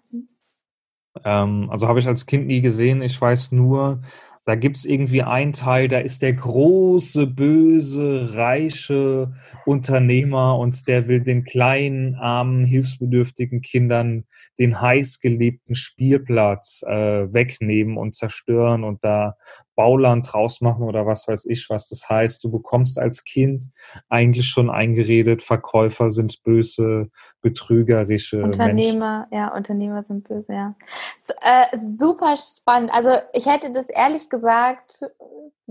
[1.25, 3.03] Ähm, also habe ich als Kind nie gesehen.
[3.03, 4.03] Ich weiß nur,
[4.47, 9.33] da gibt es irgendwie einen Teil, da ist der große, böse, reiche
[9.67, 14.25] Unternehmer und der will den kleinen, armen, hilfsbedürftigen Kindern
[14.59, 19.37] den heißgeliebten Spielplatz äh, wegnehmen und zerstören und da
[19.81, 22.45] Bauland draus machen oder was weiß ich, was das heißt.
[22.45, 23.65] Du bekommst als Kind
[24.11, 27.09] eigentlich schon eingeredet, Verkäufer sind böse,
[27.41, 29.35] betrügerische Unternehmer, Menschen.
[29.35, 30.75] ja, Unternehmer sind böse, ja.
[31.23, 32.93] So, äh, super spannend.
[32.93, 35.01] Also ich hätte das ehrlich gesagt,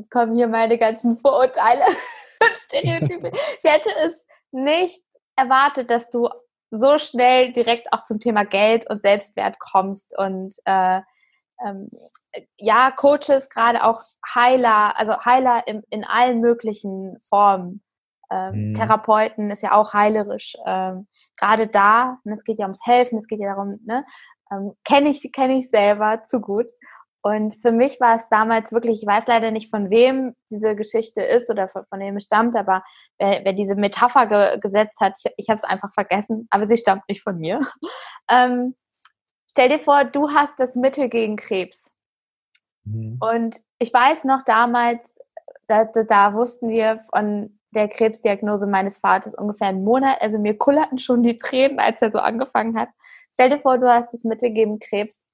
[0.10, 1.84] kommen hier meine ganzen Vorurteile,
[2.56, 3.32] Stereotype.
[3.62, 5.04] ich hätte es nicht
[5.36, 6.30] erwartet, dass du
[6.72, 11.02] so schnell direkt auch zum Thema Geld und Selbstwert kommst und äh,
[11.66, 11.88] ähm,
[12.58, 14.00] ja, Coaches, gerade auch
[14.34, 17.84] Heiler, also Heiler in, in allen möglichen Formen.
[18.32, 18.74] Ähm, mhm.
[18.76, 20.56] Therapeuten ist ja auch heilerisch.
[20.66, 24.06] Ähm, gerade da, und es geht ja ums Helfen, es geht ja darum, ne,
[24.52, 26.70] ähm, kenne ich, kenne ich selber zu gut.
[27.22, 31.22] Und für mich war es damals wirklich, ich weiß leider nicht, von wem diese Geschichte
[31.22, 32.82] ist oder von, von wem es stammt, aber
[33.18, 36.78] wer, wer diese Metapher ge, gesetzt hat, ich, ich habe es einfach vergessen, aber sie
[36.78, 37.60] stammt nicht von mir.
[38.32, 38.76] Ähm,
[39.50, 41.92] stell dir vor, du hast das Mittel gegen Krebs.
[42.86, 43.18] Mhm.
[43.20, 45.20] Und ich weiß noch damals,
[45.68, 50.22] da, da, da, wussten wir von der Krebsdiagnose meines Vaters ungefähr einen Monat.
[50.22, 52.90] Also mir kullerten schon die Tränen, als er so angefangen hat.
[53.32, 55.28] Stell dir vor, du hast das Mittel gegen Krebs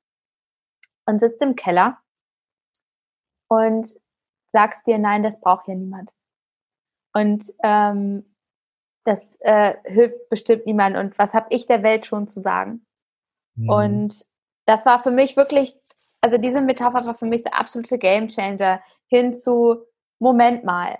[1.06, 1.98] und sitzt im Keller
[3.48, 3.88] und
[4.52, 6.12] sagst dir, nein, das braucht hier niemand.
[7.14, 8.36] Und ähm,
[9.06, 10.98] das äh, hilft bestimmt niemand.
[10.98, 12.85] Und was habe ich der Welt schon zu sagen?
[13.56, 13.70] Mhm.
[13.70, 14.26] Und
[14.66, 15.76] das war für mich wirklich,
[16.22, 19.86] also diese Metapher war für mich der absolute Gamechanger hin zu
[20.20, 20.98] Moment mal.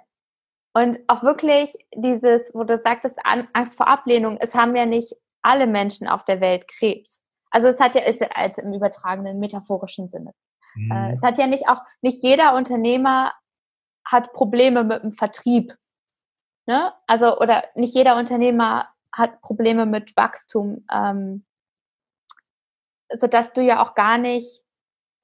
[0.74, 5.68] Und auch wirklich dieses, wo du sagtest, Angst vor Ablehnung, es haben ja nicht alle
[5.68, 7.22] Menschen auf der Welt Krebs.
[7.50, 10.34] Also es hat ja, ist ja als im übertragenen metaphorischen Sinne.
[10.76, 10.92] Mhm.
[10.92, 13.34] Äh, es hat ja nicht auch, nicht jeder Unternehmer
[14.06, 15.74] hat Probleme mit dem Vertrieb.
[16.68, 16.94] Ne?
[17.08, 21.46] Also, oder nicht jeder Unternehmer hat Probleme mit Wachstum, ähm,
[23.14, 24.64] sodass du ja auch gar nicht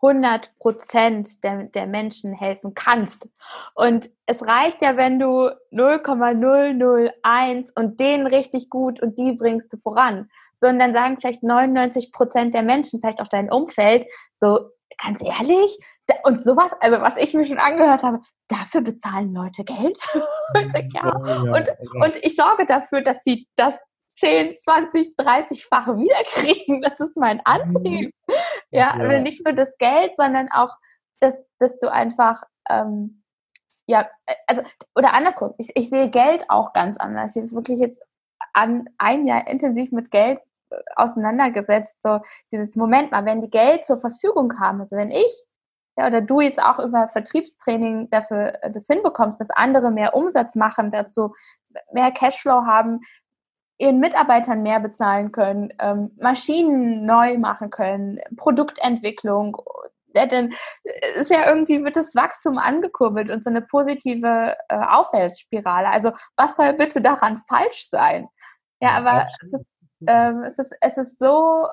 [0.01, 3.29] 100 Prozent der, der Menschen helfen kannst.
[3.75, 9.77] Und es reicht ja, wenn du 0,001 und den richtig gut und die bringst du
[9.77, 10.29] voran.
[10.55, 14.71] Sondern sagen vielleicht 99 Prozent der Menschen, vielleicht auch dein Umfeld, so
[15.03, 15.77] ganz ehrlich,
[16.23, 19.97] und sowas, also was ich mir schon angehört habe, dafür bezahlen Leute Geld.
[20.53, 21.13] und, ja.
[21.13, 21.69] und,
[22.03, 23.79] und ich sorge dafür, dass sie das
[24.21, 26.81] 10, 20, 30-fache wiederkriegen.
[26.81, 28.13] Das ist mein Antrieb.
[28.27, 28.33] Mhm.
[28.69, 29.19] Ja, ja.
[29.19, 30.77] nicht nur das Geld, sondern auch,
[31.19, 33.23] dass, dass du einfach, ähm,
[33.87, 34.09] ja,
[34.47, 34.61] also,
[34.95, 37.35] oder andersrum, ich, ich sehe Geld auch ganz anders.
[37.35, 38.01] Ich habe wirklich jetzt
[38.53, 41.97] an ein Jahr intensiv mit Geld äh, auseinandergesetzt.
[42.01, 45.47] So dieses Moment mal, wenn die Geld zur Verfügung haben, also wenn ich
[45.97, 50.55] ja, oder du jetzt auch über Vertriebstraining dafür äh, das hinbekommst, dass andere mehr Umsatz
[50.55, 51.33] machen, dazu
[51.91, 53.01] mehr Cashflow haben,
[53.81, 59.57] ihren Mitarbeitern mehr bezahlen können, ähm, Maschinen neu machen können, Produktentwicklung,
[60.13, 60.53] ja, dann
[61.15, 65.87] ist ja irgendwie wird das Wachstum angekurbelt und so eine positive äh, Aufwärtsspirale.
[65.87, 68.27] Also was soll bitte daran falsch sein?
[68.81, 69.71] Ja, aber es ist,
[70.05, 71.67] ähm, es ist, es ist so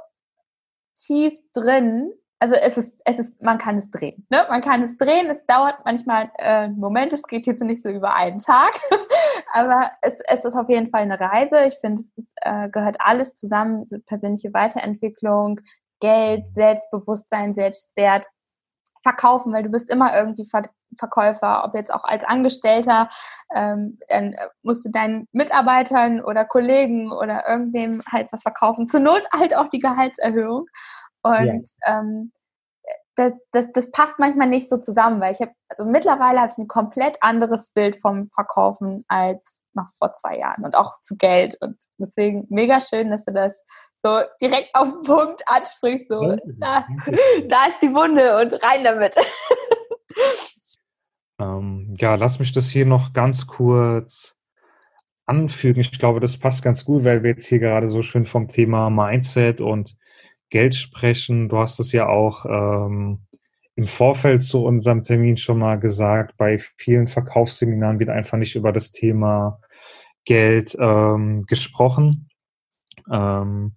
[0.96, 4.26] tief drin, also es ist, es ist, man kann es drehen.
[4.30, 4.46] Ne?
[4.48, 7.88] Man kann es drehen, es dauert manchmal äh, einen Moment, es geht jetzt nicht so
[7.88, 8.72] über einen Tag,
[9.52, 11.64] aber es, es ist auf jeden Fall eine Reise.
[11.64, 15.60] Ich finde, es ist, äh, gehört alles zusammen, persönliche Weiterentwicklung,
[16.00, 18.26] Geld, Selbstbewusstsein, Selbstwert,
[19.02, 20.62] Verkaufen, weil du bist immer irgendwie Ver
[20.96, 23.10] Verkäufer, ob jetzt auch als Angestellter,
[23.54, 28.86] ähm, dann musst du deinen Mitarbeitern oder Kollegen oder irgendwem halt was verkaufen.
[28.86, 30.66] Zur Not halt auch die Gehaltserhöhung.
[31.28, 32.00] Und ja.
[32.00, 32.32] ähm,
[33.16, 36.58] das, das, das passt manchmal nicht so zusammen, weil ich habe, also mittlerweile habe ich
[36.58, 41.56] ein komplett anderes Bild vom Verkaufen als noch vor zwei Jahren und auch zu Geld.
[41.60, 43.62] Und deswegen mega schön, dass du das
[43.96, 46.08] so direkt auf den Punkt ansprichst.
[46.08, 46.86] So, da,
[47.48, 49.16] da ist die Wunde und rein damit.
[51.40, 54.34] Ähm, ja, lass mich das hier noch ganz kurz
[55.26, 55.80] anfügen.
[55.80, 58.90] Ich glaube, das passt ganz gut, weil wir jetzt hier gerade so schön vom Thema
[58.90, 59.96] Mindset und
[60.50, 61.48] Geld sprechen.
[61.48, 63.20] Du hast es ja auch ähm,
[63.76, 68.72] im Vorfeld zu unserem Termin schon mal gesagt, bei vielen Verkaufsseminaren wird einfach nicht über
[68.72, 69.60] das Thema
[70.24, 72.28] Geld ähm, gesprochen.
[73.10, 73.76] Ähm,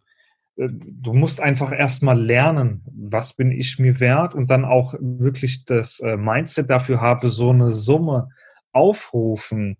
[0.57, 5.65] äh, du musst einfach erstmal lernen, was bin ich mir wert und dann auch wirklich
[5.65, 8.29] das äh, Mindset dafür habe, so eine Summe
[8.71, 9.77] aufrufen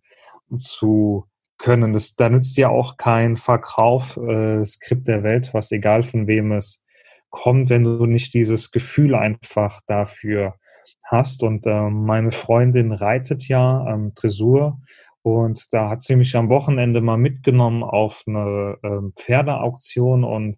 [0.56, 1.26] zu
[1.62, 1.94] können.
[1.94, 6.82] Das, da nützt ja auch kein Verkauf, äh, der Welt, was egal von wem es
[7.30, 10.56] kommt, wenn du nicht dieses Gefühl einfach dafür
[11.04, 11.44] hast.
[11.44, 14.80] Und äh, meine Freundin reitet ja ähm, Dressur
[15.22, 20.58] und da hat sie mich am Wochenende mal mitgenommen auf eine äh, Pferdeauktion und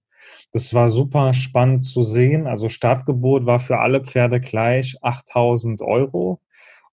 [0.53, 2.47] das war super spannend zu sehen.
[2.47, 6.39] Also Startgebot war für alle Pferde gleich 8000 Euro.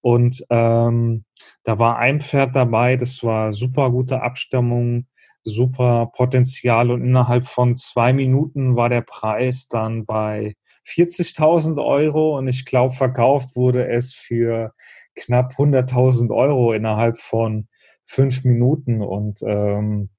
[0.01, 1.25] Und ähm,
[1.65, 5.05] da war ein Pferd dabei, das war super gute Abstimmung,
[5.45, 10.55] super Potenzial und innerhalb von zwei Minuten war der Preis dann bei
[10.87, 14.73] 40.000 Euro und ich glaube, verkauft wurde es für
[15.15, 17.69] knapp 100.000 Euro innerhalb von
[18.07, 20.11] fünf Minuten und ähm,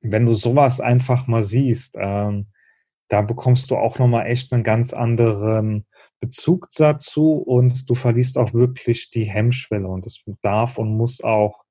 [0.00, 2.46] wenn du sowas einfach mal siehst, ähm,
[3.08, 5.86] da bekommst du auch nochmal echt einen ganz anderen
[6.20, 11.64] Bezug dazu und du verliest auch wirklich die Hemmschwelle und es darf und muss auch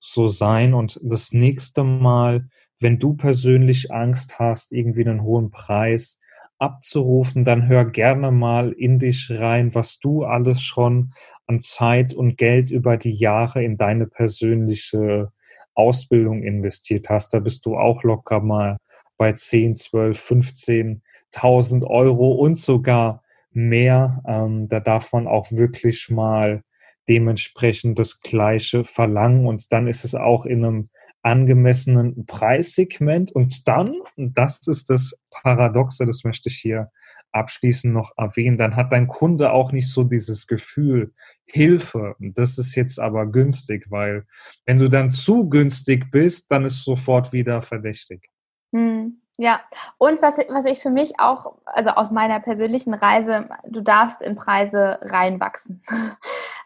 [0.00, 0.74] so sein.
[0.74, 2.44] Und das nächste Mal,
[2.80, 6.18] wenn du persönlich Angst hast, irgendwie einen hohen Preis
[6.58, 11.12] abzurufen, dann hör gerne mal in dich rein, was du alles schon
[11.46, 15.32] an Zeit und Geld über die Jahre in deine persönliche
[15.74, 17.34] Ausbildung investiert hast.
[17.34, 18.78] Da bist du auch locker mal
[19.16, 23.21] bei 10, 12, 15.000 Euro und sogar
[23.54, 24.22] mehr.
[24.26, 26.62] Ähm, da darf man auch wirklich mal
[27.08, 30.88] dementsprechend das Gleiche verlangen und dann ist es auch in einem
[31.22, 36.90] angemessenen Preissegment und dann, das ist das Paradoxe, das möchte ich hier
[37.32, 41.12] abschließend noch erwähnen, dann hat dein Kunde auch nicht so dieses Gefühl,
[41.46, 44.26] Hilfe, das ist jetzt aber günstig, weil
[44.66, 48.28] wenn du dann zu günstig bist, dann ist sofort wieder verdächtig.
[48.74, 49.21] Hm.
[49.38, 49.60] Ja,
[49.98, 54.36] und was, was ich für mich auch, also aus meiner persönlichen Reise, du darfst in
[54.36, 55.82] Preise reinwachsen.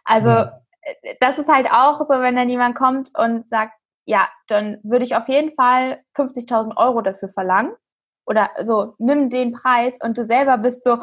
[0.09, 0.63] Also ja.
[0.83, 3.73] Äh, das ist halt auch so, wenn dann jemand kommt und sagt,
[4.05, 7.73] ja, dann würde ich auf jeden Fall 50.000 Euro dafür verlangen.
[8.25, 10.99] Oder so, nimm den Preis und du selber bist so,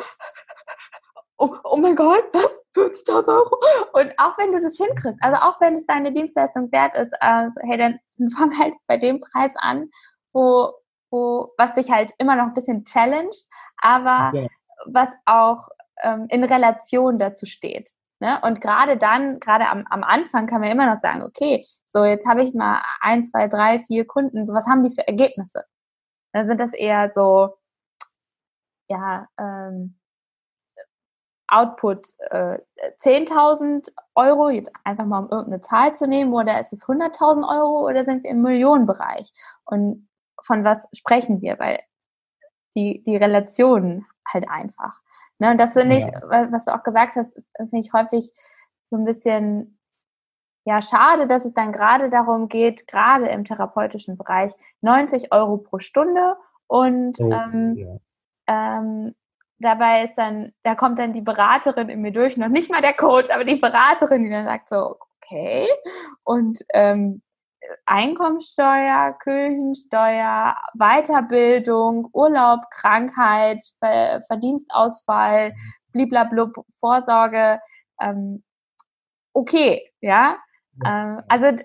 [1.38, 2.62] oh, oh mein Gott, was?
[2.76, 3.62] 50.000 Euro.
[3.94, 7.60] Und auch wenn du das hinkriegst, also auch wenn es deine Dienstleistung wert ist, also,
[7.62, 8.00] hey, dann
[8.38, 9.90] fang halt bei dem Preis an,
[10.34, 10.74] wo,
[11.14, 13.46] wo, was dich halt immer noch ein bisschen challenged,
[13.78, 14.48] aber ja.
[14.88, 15.70] was auch
[16.02, 17.92] ähm, in Relation dazu steht.
[18.20, 18.40] Ne?
[18.42, 22.28] Und gerade dann, gerade am, am Anfang kann man immer noch sagen, okay, so jetzt
[22.28, 25.64] habe ich mal ein, zwei, drei, vier Kunden, so was haben die für Ergebnisse?
[26.34, 27.58] Dann sind das eher so,
[28.90, 30.00] ja, ähm,
[31.48, 32.58] Output äh,
[33.04, 37.88] 10.000 Euro, jetzt einfach mal um irgendeine Zahl zu nehmen, oder ist es 100.000 Euro
[37.88, 39.32] oder sind wir im Millionenbereich?
[39.66, 40.08] Und
[40.46, 41.60] von was sprechen wir?
[41.60, 41.80] Weil
[42.76, 45.00] die, die Relationen halt einfach.
[45.40, 45.52] Ne?
[45.52, 46.52] Und das finde ich, ja.
[46.52, 48.32] was du auch gesagt hast, finde ich häufig
[48.84, 49.80] so ein bisschen
[50.66, 55.80] ja schade, dass es dann gerade darum geht, gerade im therapeutischen Bereich 90 Euro pro
[55.80, 56.38] Stunde
[56.68, 57.98] und oh, ähm, ja.
[58.48, 59.16] ähm,
[59.60, 62.94] dabei ist dann, da kommt dann die Beraterin in mir durch, noch nicht mal der
[62.94, 65.68] Coach, aber die Beraterin, die dann sagt so, okay,
[66.24, 67.22] und ähm,
[67.86, 75.54] Einkommensteuer, Kirchensteuer, Weiterbildung, Urlaub, Krankheit, Verdienstausfall,
[75.92, 77.60] bliblablub, Vorsorge,
[78.02, 78.44] ähm,
[79.34, 80.38] okay, ja.
[80.86, 81.56] Ähm, also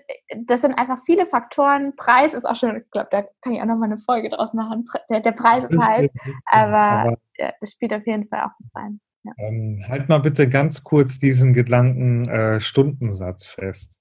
[0.45, 1.95] das sind einfach viele Faktoren.
[1.95, 4.85] Preis ist auch schon, ich glaube, da kann ich auch nochmal eine Folge draus machen.
[5.09, 6.11] Der, der Preis ist halt,
[6.45, 8.99] aber, aber ja, das spielt auf jeden Fall auch mit rein.
[9.23, 9.31] Ja.
[9.37, 13.98] Ähm, halt mal bitte ganz kurz diesen Gedanken äh, Stundensatz fest.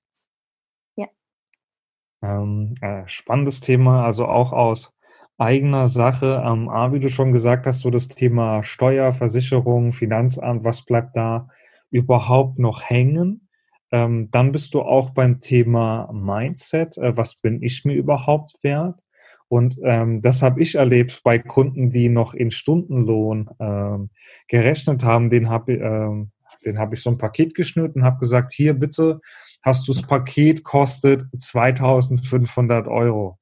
[2.22, 4.92] Ähm, äh, spannendes Thema, also auch aus
[5.38, 6.42] eigener Sache.
[6.44, 11.16] Ähm, A, wie du schon gesagt hast, so das Thema Steuer, Versicherung, Finanzamt, was bleibt
[11.16, 11.48] da
[11.90, 13.48] überhaupt noch hängen?
[13.90, 16.98] Ähm, dann bist du auch beim Thema Mindset.
[16.98, 19.00] Äh, was bin ich mir überhaupt wert?
[19.48, 24.10] Und ähm, das habe ich erlebt bei Kunden, die noch in Stundenlohn ähm,
[24.46, 25.30] gerechnet haben.
[25.30, 26.32] Den habe ähm,
[26.64, 29.20] den hab ich so ein Paket geschnürt und habe gesagt, hier bitte
[29.62, 33.38] hast du das Paket kostet 2500 Euro.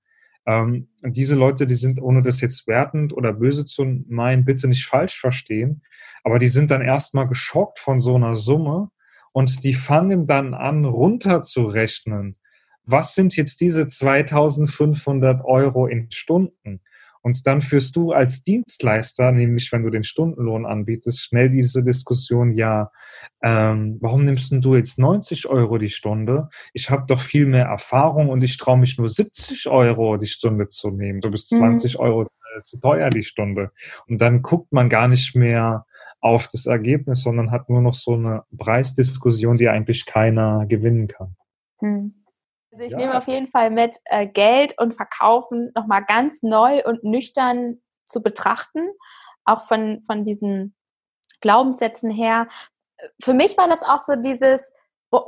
[0.46, 4.86] Ähm, diese Leute, die sind, ohne das jetzt wertend oder böse zu meinen, bitte nicht
[4.86, 5.82] falsch verstehen,
[6.22, 8.90] aber die sind dann erstmal geschockt von so einer Summe
[9.32, 12.36] und die fangen dann an runterzurechnen.
[12.84, 16.80] Was sind jetzt diese 2500 Euro in Stunden?
[17.26, 22.52] Und dann führst du als Dienstleister, nämlich wenn du den Stundenlohn anbietest, schnell diese Diskussion,
[22.52, 22.92] ja,
[23.42, 26.48] ähm, warum nimmst du jetzt 90 Euro die Stunde?
[26.72, 30.68] Ich habe doch viel mehr Erfahrung und ich traue mich nur 70 Euro die Stunde
[30.68, 31.20] zu nehmen.
[31.20, 32.00] Du bist 20 mhm.
[32.00, 32.26] Euro
[32.62, 33.72] zu teuer die Stunde.
[34.06, 35.84] Und dann guckt man gar nicht mehr
[36.20, 41.34] auf das Ergebnis, sondern hat nur noch so eine Preisdiskussion, die eigentlich keiner gewinnen kann.
[41.80, 42.14] Mhm.
[42.76, 42.98] Also ich ja.
[42.98, 48.22] nehme auf jeden Fall mit, äh, Geld und Verkaufen nochmal ganz neu und nüchtern zu
[48.22, 48.90] betrachten,
[49.46, 50.74] auch von, von diesen
[51.40, 52.48] Glaubenssätzen her.
[53.22, 54.70] Für mich war das auch so dieses,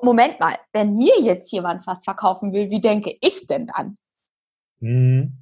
[0.02, 3.96] Moment mal, wenn mir jetzt jemand was verkaufen will, wie denke ich denn dann?
[4.80, 5.38] Mhm.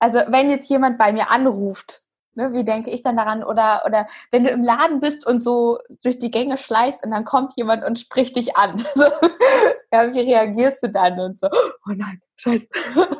[0.00, 2.02] Also wenn jetzt jemand bei mir anruft,
[2.34, 3.44] ne, wie denke ich dann daran?
[3.44, 7.24] Oder, oder wenn du im Laden bist und so durch die Gänge schleißt und dann
[7.24, 8.84] kommt jemand und spricht dich an.
[9.92, 12.68] ja, wie reagierst du dann und so, oh nein, scheiße.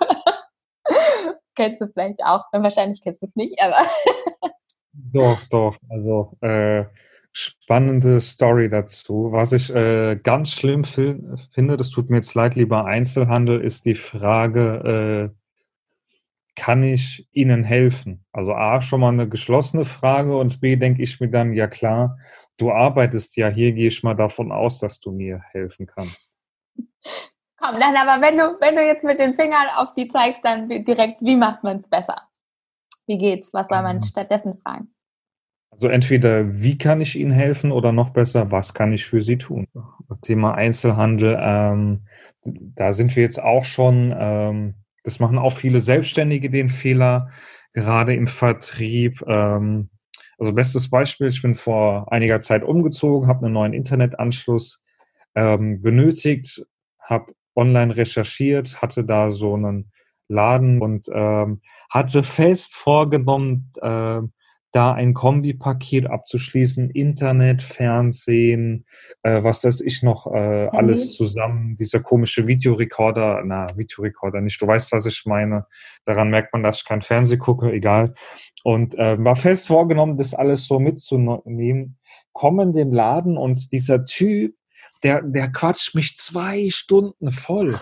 [1.54, 2.44] kennst du vielleicht auch.
[2.52, 3.76] Wahrscheinlich kennst du es nicht, aber.
[4.92, 5.76] doch, doch.
[5.88, 6.84] Also äh,
[7.32, 9.28] spannende Story dazu.
[9.32, 13.94] Was ich äh, ganz schlimm finde, das tut mir jetzt leid, lieber Einzelhandel, ist die
[13.94, 15.41] Frage, äh,
[16.54, 18.24] kann ich Ihnen helfen?
[18.32, 22.18] Also A, schon mal eine geschlossene Frage und B, denke ich mir dann, ja klar,
[22.58, 26.32] du arbeitest ja hier, gehe ich mal davon aus, dass du mir helfen kannst.
[27.56, 30.68] Komm, dann aber wenn du, wenn du jetzt mit den Fingern auf die zeigst, dann
[30.68, 32.22] direkt, wie macht man es besser?
[33.06, 33.54] Wie geht's?
[33.54, 34.02] Was soll man mhm.
[34.02, 34.92] stattdessen fragen?
[35.70, 39.38] Also entweder, wie kann ich Ihnen helfen oder noch besser, was kann ich für Sie
[39.38, 39.66] tun?
[40.20, 42.06] Thema Einzelhandel, ähm,
[42.44, 47.28] da sind wir jetzt auch schon, ähm, das machen auch viele Selbstständige den Fehler,
[47.72, 49.22] gerade im Vertrieb.
[49.26, 49.90] Ähm,
[50.38, 54.82] also bestes Beispiel, ich bin vor einiger Zeit umgezogen, habe einen neuen Internetanschluss
[55.34, 56.64] ähm, benötigt,
[57.00, 59.92] habe online recherchiert, hatte da so einen
[60.28, 64.20] Laden und ähm, hatte fest vorgenommen, äh,
[64.72, 68.86] da ein Kombipaket abzuschließen, Internet, Fernsehen,
[69.22, 74.66] äh, was das ich noch äh, alles zusammen, dieser komische Videorekorder, na, Videorekorder nicht, du
[74.66, 75.66] weißt, was ich meine.
[76.06, 78.14] Daran merkt man, dass ich kein Fernsehen gucke, egal.
[78.64, 81.98] Und äh, war fest vorgenommen, das alles so mitzunehmen,
[82.32, 84.54] kommen den Laden und dieser Typ
[85.02, 87.78] der, der quatscht mich zwei Stunden voll.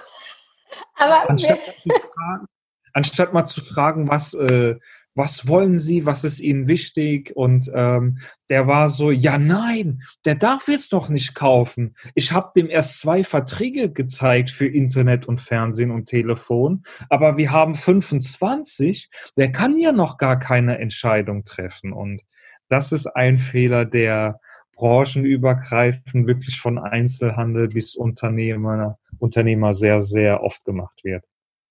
[0.97, 2.47] Aber anstatt, mal zu fragen,
[2.93, 4.76] anstatt mal zu fragen, was, äh,
[5.20, 7.36] was wollen Sie, was ist Ihnen wichtig?
[7.36, 8.18] Und ähm,
[8.48, 11.94] der war so, ja nein, der darf jetzt doch nicht kaufen.
[12.14, 17.52] Ich habe dem erst zwei Verträge gezeigt für Internet und Fernsehen und Telefon, aber wir
[17.52, 21.92] haben 25, der kann ja noch gar keine Entscheidung treffen.
[21.92, 22.22] Und
[22.68, 24.40] das ist ein Fehler, der
[24.74, 31.26] branchenübergreifend wirklich von Einzelhandel bis Unternehmer, Unternehmer sehr, sehr oft gemacht wird.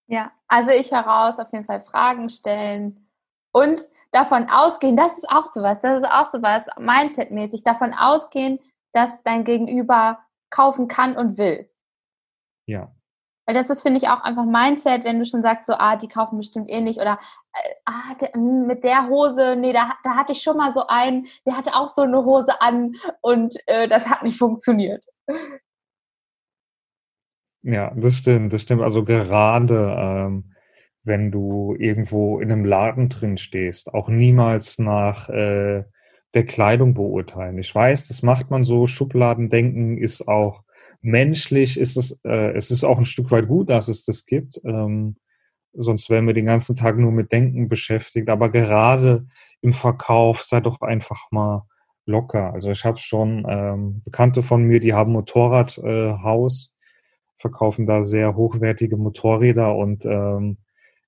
[0.06, 3.09] Ja, also ich heraus auf jeden Fall Fragen stellen
[3.52, 3.80] und
[4.12, 8.60] davon ausgehen, das ist auch sowas, das ist auch sowas, Mindset-mäßig, davon ausgehen,
[8.92, 10.20] dass dein Gegenüber
[10.50, 11.70] kaufen kann und will.
[12.66, 12.92] Ja.
[13.46, 16.08] Weil das ist, finde ich, auch einfach Mindset, wenn du schon sagst, so, ah, die
[16.08, 17.00] kaufen bestimmt eh nicht.
[17.00, 17.18] Oder,
[17.54, 20.86] äh, ah, der, hm, mit der Hose, nee, da, da hatte ich schon mal so
[20.88, 25.04] einen, der hatte auch so eine Hose an und äh, das hat nicht funktioniert.
[27.64, 28.82] Ja, das stimmt, das stimmt.
[28.84, 30.54] Also gerade ähm,
[31.10, 35.84] wenn du irgendwo in einem Laden drin stehst, auch niemals nach äh,
[36.34, 37.58] der Kleidung beurteilen.
[37.58, 38.88] Ich weiß, das macht man so.
[38.88, 40.64] Schubladendenken ist auch
[41.02, 44.62] menschlich, ist es, äh, es ist auch ein Stück weit gut, dass es das gibt.
[44.64, 45.18] Ähm,
[45.74, 48.30] sonst wären wir den ganzen Tag nur mit Denken beschäftigt.
[48.30, 49.26] Aber gerade
[49.62, 51.68] im Verkauf sei doch einfach mal
[52.06, 52.54] locker.
[52.54, 56.74] Also ich habe schon ähm, Bekannte von mir, die haben Motorradhaus.
[56.74, 56.80] Äh,
[57.40, 60.58] verkaufen da sehr hochwertige Motorräder und ähm,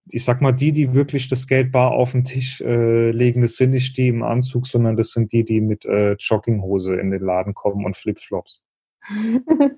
[0.10, 3.56] ich sag mal, die, die wirklich das Geld bar auf den Tisch äh, legen, das
[3.56, 7.22] sind nicht die im Anzug, sondern das sind die, die mit äh, Jogginghose in den
[7.22, 8.64] Laden kommen und Flipflops.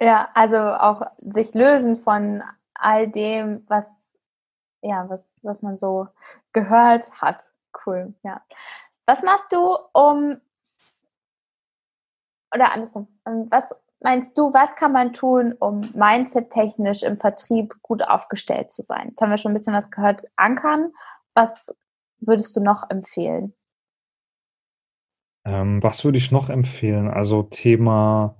[0.00, 2.42] ja, also auch sich lösen von
[2.74, 3.86] all dem, was,
[4.82, 6.08] ja, was, was man so
[6.52, 7.52] gehört hat.
[7.86, 8.42] Cool, ja.
[9.06, 10.36] Was machst du, um,
[12.54, 18.02] oder andersrum, ähm, was meinst du, was kann man tun, um mindset-technisch im Vertrieb gut
[18.02, 19.08] aufgestellt zu sein?
[19.08, 20.22] Jetzt haben wir schon ein bisschen was gehört.
[20.36, 20.92] Ankern,
[21.34, 21.74] was
[22.20, 23.54] würdest du noch empfehlen?
[25.44, 27.08] Ähm, was würde ich noch empfehlen?
[27.08, 28.36] Also Thema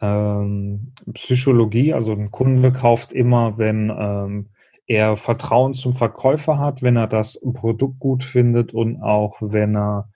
[0.00, 1.94] ähm, Psychologie.
[1.94, 4.50] Also ein Kunde kauft immer, wenn ähm,
[4.86, 10.08] er Vertrauen zum Verkäufer hat, wenn er das Produkt gut findet und auch wenn er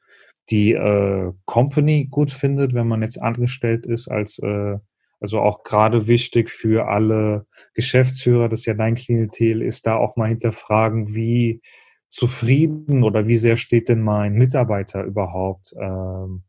[0.48, 4.78] die äh, Company gut findet, wenn man jetzt angestellt ist, als äh,
[5.20, 10.28] also auch gerade wichtig für alle Geschäftsführer, das ja dein Klientel ist, da auch mal
[10.28, 11.60] hinterfragen, wie
[12.08, 16.42] zufrieden oder wie sehr steht denn mein Mitarbeiter überhaupt ähm,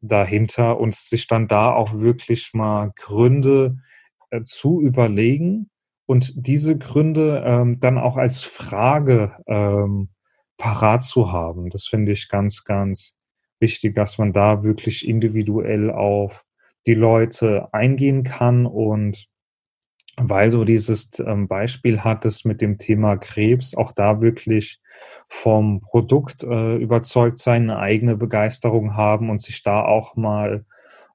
[0.00, 3.78] dahinter und sich dann da auch wirklich mal Gründe
[4.30, 5.70] äh, zu überlegen
[6.06, 10.10] und diese Gründe ähm, dann auch als Frage ähm,
[10.56, 11.70] parat zu haben.
[11.70, 13.16] Das finde ich ganz, ganz
[13.60, 16.44] wichtig, dass man da wirklich individuell auf
[16.86, 19.26] die Leute eingehen kann und
[20.16, 24.80] weil du dieses ähm, Beispiel hattest mit dem Thema Krebs, auch da wirklich
[25.28, 30.64] vom Produkt äh, überzeugt sein, eine eigene Begeisterung haben und sich da auch mal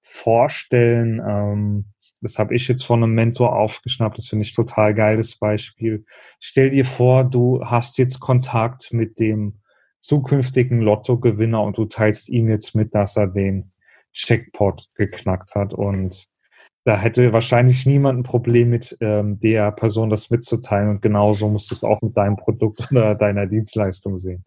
[0.01, 1.21] vorstellen.
[1.25, 1.85] Ähm,
[2.21, 6.05] das habe ich jetzt von einem Mentor aufgeschnappt, das finde ich total geiles Beispiel.
[6.39, 9.59] Stell dir vor, du hast jetzt Kontakt mit dem
[10.01, 13.71] zukünftigen Lottogewinner und du teilst ihm jetzt mit, dass er den
[14.13, 16.27] Checkpot geknackt hat und
[16.85, 21.69] da hätte wahrscheinlich niemand ein Problem mit ähm, der Person das mitzuteilen und genauso musst
[21.69, 24.45] du es auch mit deinem Produkt oder deiner Dienstleistung sehen.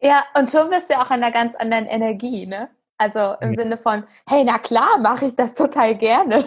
[0.00, 2.70] Ja, und schon bist du auch in einer ganz anderen Energie, ne?
[2.98, 3.54] Also im.
[3.54, 6.44] Sinne von, hey, na klar, mache ich das total gerne.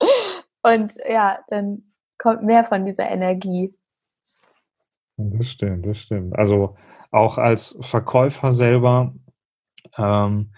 [0.62, 1.82] und ja, dann
[2.18, 3.72] kommt mehr von dieser Energie.
[5.16, 6.38] Das stimmt, das stimmt.
[6.38, 6.76] Also
[7.10, 9.14] auch als Verkäufer selber,
[9.96, 10.52] ähm,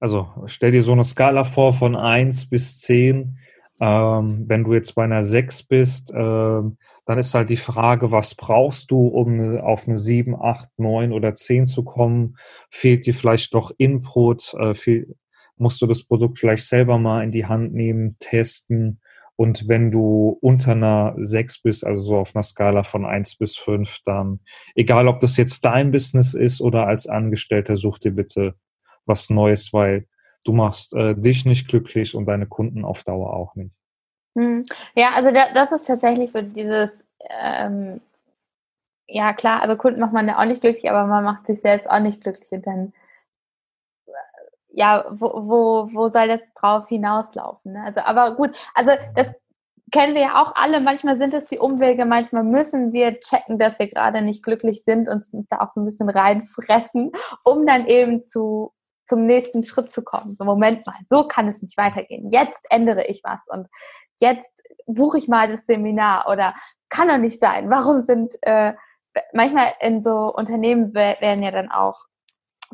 [0.00, 3.38] also stell dir so eine Skala vor von 1 bis 10.
[3.80, 6.78] Ähm, wenn du jetzt bei einer 6 bist, ähm,
[7.08, 11.32] dann ist halt die Frage, was brauchst du, um auf eine 7, 8, 9 oder
[11.32, 12.36] 10 zu kommen?
[12.70, 14.52] Fehlt dir vielleicht noch Input?
[14.52, 15.16] Äh, viel,
[15.56, 19.00] musst du das Produkt vielleicht selber mal in die Hand nehmen, testen?
[19.36, 23.56] Und wenn du unter einer 6 bist, also so auf einer Skala von 1 bis
[23.56, 24.40] 5, dann,
[24.74, 28.54] egal ob das jetzt dein Business ist oder als Angestellter, such dir bitte
[29.06, 30.06] was Neues, weil
[30.44, 33.77] du machst äh, dich nicht glücklich und deine Kunden auf Dauer auch nicht.
[34.36, 34.64] Hm.
[34.94, 38.00] Ja, also da, das ist tatsächlich für dieses, ähm,
[39.06, 41.88] ja klar, also Kunden macht man ja auch nicht glücklich, aber man macht sich selbst
[41.88, 42.92] auch nicht glücklich und dann
[44.70, 47.72] ja, wo, wo, wo soll das drauf hinauslaufen?
[47.72, 47.82] Ne?
[47.84, 49.32] Also, aber gut, also das
[49.90, 50.80] kennen wir ja auch alle.
[50.80, 55.08] Manchmal sind es die Umwege, manchmal müssen wir checken, dass wir gerade nicht glücklich sind
[55.08, 57.12] und uns da auch so ein bisschen reinfressen,
[57.44, 58.72] um dann eben zu
[59.04, 60.36] zum nächsten Schritt zu kommen.
[60.36, 62.30] So, Moment mal, so kann es nicht weitergehen.
[62.30, 63.66] Jetzt ändere ich was und
[64.18, 66.54] jetzt buche ich mal das Seminar oder
[66.88, 67.70] kann doch nicht sein.
[67.70, 68.72] Warum sind, äh,
[69.32, 72.06] manchmal in so Unternehmen werden ja dann auch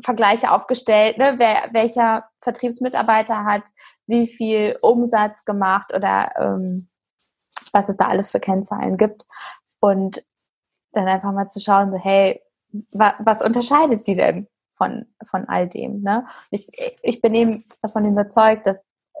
[0.03, 1.31] Vergleiche aufgestellt, ne?
[1.37, 3.63] Wer, welcher Vertriebsmitarbeiter hat
[4.07, 6.85] wie viel Umsatz gemacht oder ähm,
[7.71, 9.25] was es da alles für Kennzahlen gibt.
[9.79, 10.25] Und
[10.91, 12.41] dann einfach mal zu schauen, so, hey,
[12.93, 16.01] wa was unterscheidet die denn von, von all dem?
[16.01, 16.25] Ne?
[16.51, 16.67] Ich,
[17.03, 18.79] ich bin eben davon überzeugt, dass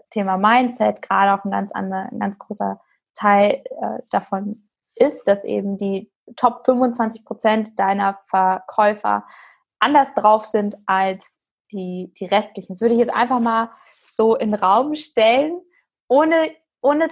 [0.09, 2.79] Thema Mindset gerade auch ein ganz anderer, ein ganz großer
[3.13, 4.61] Teil äh, davon
[4.97, 9.25] ist, dass eben die Top 25 Prozent deiner Verkäufer
[9.79, 12.73] anders drauf sind als die, die restlichen.
[12.73, 15.61] Das würde ich jetzt einfach mal so in den Raum stellen,
[16.07, 16.51] ohne,
[16.81, 17.09] ohne,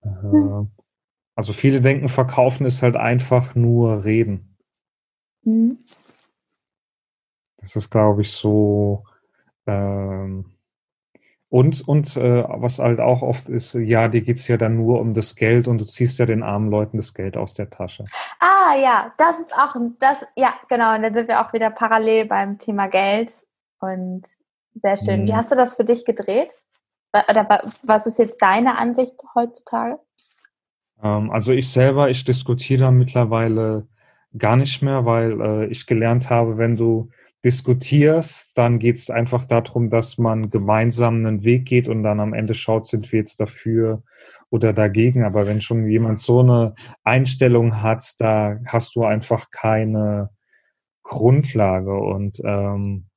[0.03, 0.71] Hm.
[1.35, 4.57] Also viele denken, verkaufen ist halt einfach nur reden.
[5.43, 5.79] Mhm.
[7.57, 9.03] Das ist, glaube ich, so.
[9.65, 10.45] Ähm,
[11.49, 15.01] und und äh, was halt auch oft ist, ja, dir geht es ja dann nur
[15.01, 18.05] um das Geld und du ziehst ja den armen Leuten das Geld aus der Tasche.
[18.39, 20.95] Ah ja, das ist auch das, ja, genau.
[20.95, 23.45] Und dann sind wir auch wieder parallel beim Thema Geld.
[23.81, 24.23] Und
[24.81, 25.23] sehr schön.
[25.23, 25.27] Mhm.
[25.27, 26.53] Wie hast du das für dich gedreht?
[27.13, 27.45] Oder
[27.83, 29.99] was ist jetzt deine Ansicht heutzutage?
[31.03, 33.87] Ähm, also ich selber, ich diskutiere mittlerweile
[34.37, 37.09] gar nicht mehr, weil äh, ich gelernt habe, wenn du
[37.43, 42.33] diskutierst, dann geht es einfach darum, dass man gemeinsam einen Weg geht und dann am
[42.33, 44.03] Ende schaut, sind wir jetzt dafür
[44.49, 45.23] oder dagegen.
[45.23, 50.29] Aber wenn schon jemand so eine Einstellung hat, da hast du einfach keine
[51.03, 51.95] Grundlage.
[51.95, 53.07] Und ähm,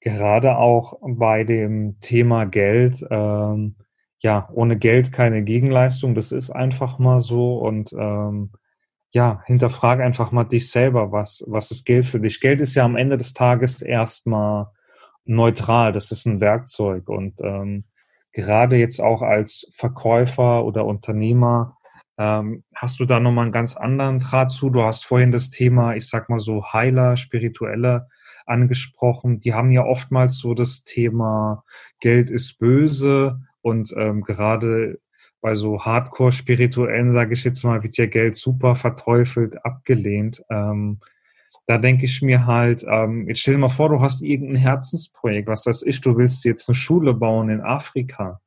[0.00, 3.76] gerade auch bei dem Thema Geld, ähm,
[4.24, 8.52] ja, ohne Geld keine Gegenleistung, das ist einfach mal so und ähm,
[9.12, 12.40] ja, hinterfrag einfach mal dich selber, was, was ist Geld für dich?
[12.40, 14.68] Geld ist ja am Ende des Tages erstmal
[15.26, 17.84] neutral, das ist ein Werkzeug und ähm,
[18.32, 21.76] gerade jetzt auch als Verkäufer oder Unternehmer
[22.16, 24.70] ähm, hast du da nochmal einen ganz anderen Draht zu.
[24.70, 28.08] Du hast vorhin das Thema, ich sag mal so Heiler, spirituelle
[28.46, 29.38] angesprochen.
[29.38, 31.62] Die haben ja oftmals so das Thema
[32.00, 34.98] Geld ist böse und ähm, gerade
[35.40, 40.42] bei so Hardcore-Spirituellen, sage ich jetzt mal, wird ja Geld super verteufelt, abgelehnt.
[40.50, 41.00] Ähm,
[41.66, 45.48] da denke ich mir halt, ähm, jetzt stell dir mal vor, du hast irgendein Herzensprojekt,
[45.48, 48.40] was weiß ich, du willst jetzt eine Schule bauen in Afrika.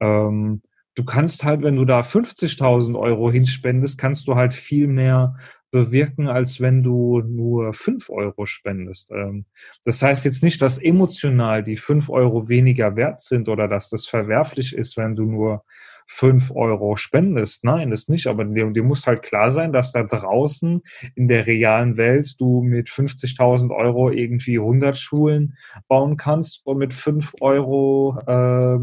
[0.00, 0.62] Ähm,
[0.94, 5.34] du kannst halt, wenn du da 50.000 Euro hinspendest, kannst du halt viel mehr
[5.74, 9.10] bewirken, als wenn du nur fünf Euro spendest.
[9.10, 9.44] Ähm,
[9.84, 14.06] das heißt jetzt nicht, dass emotional die fünf Euro weniger wert sind oder dass das
[14.06, 15.64] verwerflich ist, wenn du nur
[16.06, 17.64] fünf Euro spendest.
[17.64, 18.28] Nein, das nicht.
[18.28, 20.80] Aber dir, muss halt klar sein, dass da draußen
[21.16, 25.56] in der realen Welt du mit 50.000 Euro irgendwie 100 Schulen
[25.88, 28.78] bauen kannst und mit fünf Euro äh,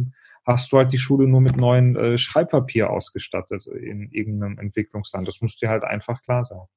[0.45, 5.25] hast du halt die Schule nur mit neuen äh, Schreibpapier ausgestattet in irgendeinem Entwicklungsland.
[5.25, 6.67] Das muss dir halt einfach klar sein.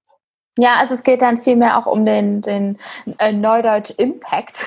[0.58, 2.78] Ja, also es geht dann vielmehr auch um den, den
[3.18, 4.64] äh, Neudeutsch Impact.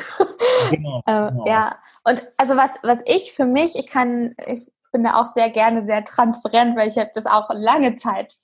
[0.70, 1.48] Genau, äh, genau.
[1.48, 5.50] Ja, und also was, was ich für mich, ich kann, ich bin da auch sehr
[5.50, 8.36] gerne sehr transparent, weil ich habe das auch lange Zeit,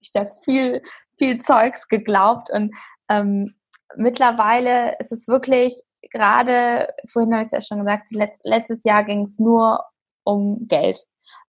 [0.00, 0.82] ich da viel,
[1.16, 2.74] viel Zeugs geglaubt und
[3.08, 3.54] ähm,
[3.96, 9.04] mittlerweile ist es wirklich gerade, vorhin habe ich es ja schon gesagt, letzt, letztes Jahr
[9.04, 9.84] ging es nur
[10.24, 11.06] um Geld.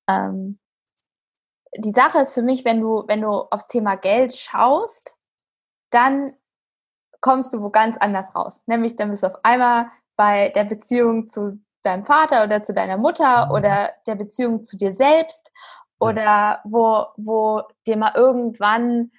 [0.07, 0.59] Ähm,
[1.77, 5.15] die Sache ist für mich, wenn du, wenn du aufs Thema Geld schaust,
[5.91, 6.33] dann
[7.21, 8.63] kommst du wo ganz anders raus.
[8.65, 12.97] Nämlich dann bist du auf einmal bei der Beziehung zu deinem Vater oder zu deiner
[12.97, 13.51] Mutter mhm.
[13.51, 15.51] oder der Beziehung zu dir selbst
[15.99, 19.11] oder wo, wo dir mal irgendwann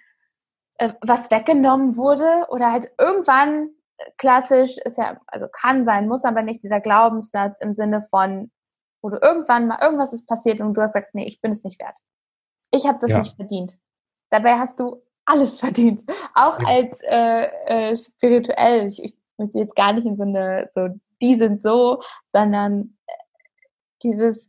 [0.78, 6.24] äh, was weggenommen wurde oder halt irgendwann äh, klassisch ist ja, also kann sein, muss
[6.24, 8.50] aber nicht dieser Glaubenssatz im Sinne von,
[9.00, 11.64] wo du irgendwann mal irgendwas ist passiert und du hast gesagt, nee, ich bin es
[11.64, 11.98] nicht wert.
[12.70, 13.18] Ich habe das ja.
[13.18, 13.76] nicht verdient.
[14.30, 16.04] Dabei hast du alles verdient.
[16.34, 18.86] Auch als äh, äh, spirituell.
[18.86, 20.88] Ich, ich möchte jetzt gar nicht in so eine, so,
[21.20, 23.12] die sind so, sondern äh,
[24.02, 24.46] dieses,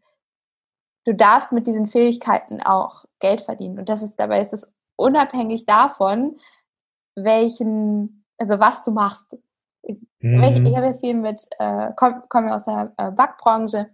[1.05, 3.79] du darfst mit diesen Fähigkeiten auch Geld verdienen.
[3.79, 6.37] Und das ist, dabei ist es unabhängig davon,
[7.15, 9.37] welchen, also was du machst.
[9.83, 10.65] Ich, mhm.
[10.65, 13.89] ich habe ja viel mit, äh, komme komm aus der äh, Backbranche,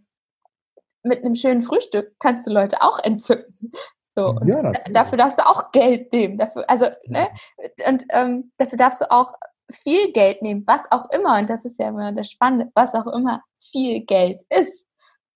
[1.03, 3.71] mit einem schönen Frühstück kannst du Leute auch entzücken.
[4.19, 6.37] So, ja, dafür darfst du auch Geld nehmen.
[6.37, 7.29] Dafür, also, ne?
[7.87, 9.33] Und ähm, dafür darfst du auch
[9.71, 13.07] viel Geld nehmen, was auch immer, und das ist ja immer das Spannende, was auch
[13.07, 14.85] immer viel Geld ist.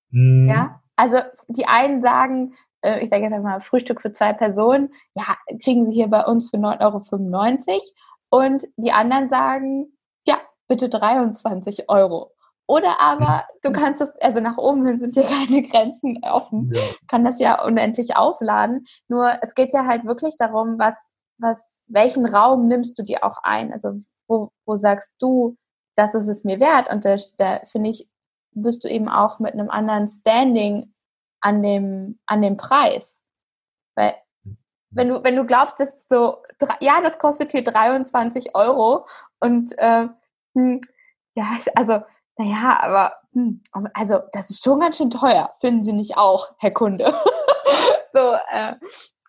[0.10, 0.50] Mhm.
[0.50, 1.18] Ja, also
[1.48, 5.24] die einen sagen, äh, ich sage jetzt mal Frühstück für zwei Personen, ja,
[5.62, 7.82] kriegen sie hier bei uns für 9,95 Euro.
[8.30, 12.32] Und die anderen sagen, ja, bitte 23 Euro.
[12.74, 16.82] Oder aber du kannst es, also nach oben hin sind hier keine Grenzen offen, ja.
[17.08, 18.88] kann das ja unendlich aufladen.
[19.08, 23.38] Nur es geht ja halt wirklich darum, was, was, welchen Raum nimmst du dir auch
[23.44, 23.72] ein?
[23.72, 25.56] Also wo, wo sagst du,
[25.96, 26.92] das ist es mir wert?
[26.92, 28.10] Und da, da finde ich,
[28.56, 30.96] bist du eben auch mit einem anderen Standing
[31.42, 33.22] an dem, an dem Preis.
[33.94, 34.16] Weil
[34.90, 36.42] wenn du, wenn du glaubst, dass so,
[36.80, 39.06] ja, das kostet hier 23 Euro
[39.40, 40.08] und äh,
[40.56, 40.82] hm,
[41.36, 41.46] ja,
[41.76, 42.02] also
[42.38, 43.62] naja, aber hm,
[43.94, 47.14] also das ist schon ganz schön teuer, finden Sie nicht auch, Herr Kunde?
[48.14, 48.74] so, äh,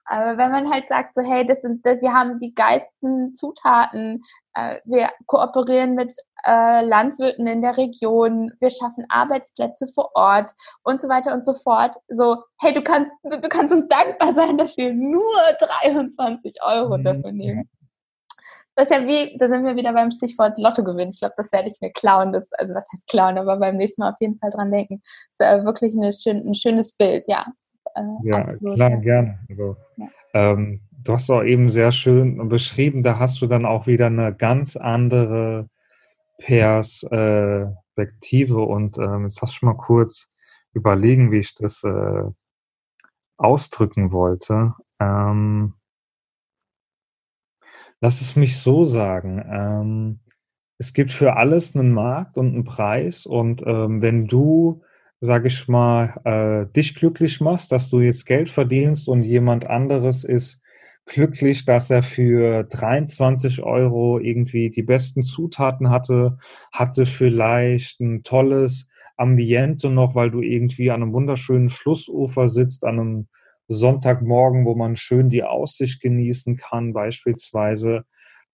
[0.06, 4.22] aber wenn man halt sagt, so hey, das sind, das, wir haben die geilsten Zutaten,
[4.54, 6.14] äh, wir kooperieren mit
[6.46, 10.52] äh, Landwirten in der Region, wir schaffen Arbeitsplätze vor Ort
[10.82, 11.96] und so weiter und so fort.
[12.08, 15.22] So, hey, du kannst, du, du kannst uns dankbar sein, dass wir nur
[15.58, 17.04] 23 Euro mhm.
[17.04, 17.70] dafür nehmen
[18.76, 21.10] das ist ja wie, da sind wir wieder beim Stichwort Lottogewinn.
[21.10, 22.32] Ich glaube, das werde ich mir klauen.
[22.32, 25.00] Das, also was heißt klauen, aber beim nächsten Mal auf jeden Fall dran denken.
[25.38, 27.46] Das ist äh, wirklich eine schön, ein schönes Bild, ja.
[27.94, 28.96] Äh, ja, absolut, klar, ja.
[28.96, 29.38] gerne.
[29.48, 30.08] Also, ja.
[30.34, 34.34] ähm, du hast auch eben sehr schön beschrieben, da hast du dann auch wieder eine
[34.34, 35.68] ganz andere
[36.38, 40.28] Perspektive und ähm, jetzt hast du schon mal kurz
[40.72, 42.24] überlegen, wie ich das äh,
[43.36, 44.74] ausdrücken wollte.
[44.98, 45.74] Ähm,
[48.04, 49.42] Lass es mich so sagen.
[49.50, 50.20] Ähm,
[50.76, 53.24] es gibt für alles einen Markt und einen Preis.
[53.24, 54.82] Und ähm, wenn du,
[55.20, 60.22] sag ich mal, äh, dich glücklich machst, dass du jetzt Geld verdienst und jemand anderes
[60.22, 60.60] ist
[61.06, 66.36] glücklich, dass er für 23 Euro irgendwie die besten Zutaten hatte,
[66.72, 68.86] hatte vielleicht ein tolles
[69.16, 73.28] Ambiente noch, weil du irgendwie an einem wunderschönen Flussufer sitzt, an einem
[73.68, 78.04] Sonntagmorgen, wo man schön die Aussicht genießen kann, beispielsweise,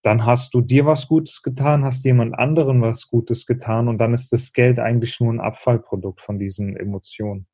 [0.03, 4.15] dann hast du dir was Gutes getan, hast jemand anderen was Gutes getan und dann
[4.15, 7.47] ist das Geld eigentlich nur ein Abfallprodukt von diesen Emotionen.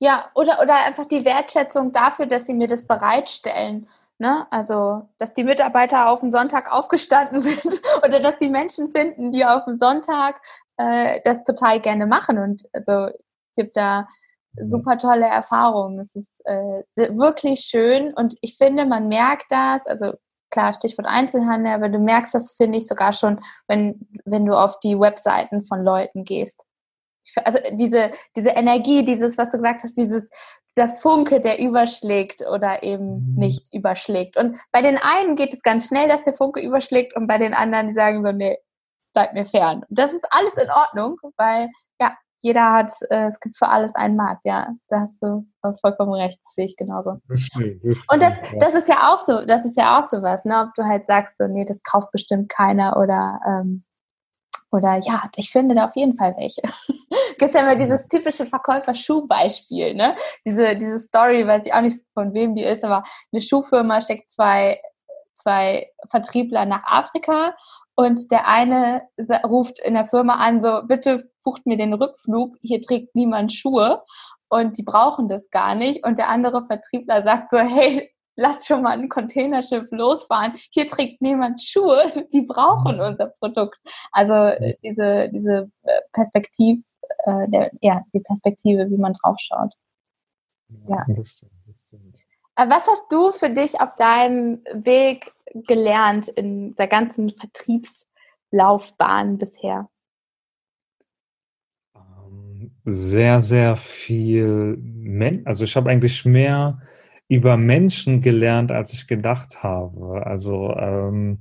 [0.00, 3.86] Ja, oder, oder einfach die Wertschätzung dafür, dass sie mir das bereitstellen.
[4.18, 4.46] Ne?
[4.50, 9.44] Also, dass die Mitarbeiter auf den Sonntag aufgestanden sind oder dass die Menschen finden, die
[9.44, 10.40] auf dem Sonntag
[10.78, 12.38] äh, das total gerne machen.
[12.38, 13.08] Und also,
[13.54, 14.08] ich habe da
[14.56, 15.98] super tolle Erfahrungen.
[15.98, 16.82] Es ist äh,
[17.16, 20.12] wirklich schön und ich finde, man merkt das, also
[20.50, 24.80] klar, Stichwort Einzelhandel, aber du merkst das, finde ich, sogar schon, wenn, wenn du auf
[24.80, 26.64] die Webseiten von Leuten gehst.
[27.44, 30.28] Also diese, diese Energie, dieses, was du gesagt hast, dieses,
[30.76, 33.34] dieser Funke, der überschlägt oder eben mhm.
[33.36, 34.36] nicht überschlägt.
[34.36, 37.54] Und bei den einen geht es ganz schnell, dass der Funke überschlägt und bei den
[37.54, 38.58] anderen, die sagen so, nee,
[39.12, 39.84] bleib mir fern.
[39.88, 41.68] Das ist alles in Ordnung, weil
[42.42, 44.68] jeder hat, äh, es gibt für alles einen Markt, ja.
[44.88, 45.46] Da hast du
[45.80, 47.18] vollkommen recht, das sehe ich genauso.
[47.28, 50.04] Das stimmt, das stimmt, und das, das ist ja auch so, das ist ja auch
[50.04, 50.66] so was, ne?
[50.66, 53.82] Ob du halt sagst, so, nee, das kauft bestimmt keiner oder ähm,
[54.72, 56.62] oder ja, ich finde da auf jeden Fall welche.
[57.38, 60.16] Gibt ja immer dieses typische Verkäufer-Schuh-Beispiel, ne?
[60.44, 64.30] Diese, diese Story, weiß ich auch nicht von wem die ist, aber eine Schuhfirma schickt
[64.30, 64.80] zwei,
[65.34, 67.56] zwei Vertriebler nach Afrika
[68.00, 69.02] und der eine
[69.44, 74.02] ruft in der Firma an, so, bitte bucht mir den Rückflug, hier trägt niemand Schuhe
[74.48, 76.06] und die brauchen das gar nicht.
[76.06, 81.20] Und der andere Vertriebler sagt so, hey, lass schon mal ein Containerschiff losfahren, hier trägt
[81.20, 83.02] niemand Schuhe, die brauchen mhm.
[83.02, 83.78] unser Produkt.
[84.12, 86.82] Also äh, diese, diese äh, Perspektive,
[87.24, 89.74] äh, der, ja, die Perspektive, wie man drauf schaut.
[90.88, 91.04] Ja.
[92.60, 95.32] Äh, was hast du für dich auf deinem Weg
[95.66, 99.88] gelernt in der ganzen Vertriebslaufbahn bisher?
[101.94, 106.80] Ähm, sehr, sehr viel, Men also ich habe eigentlich mehr
[107.28, 110.26] über Menschen gelernt, als ich gedacht habe.
[110.26, 111.38] Also ähm,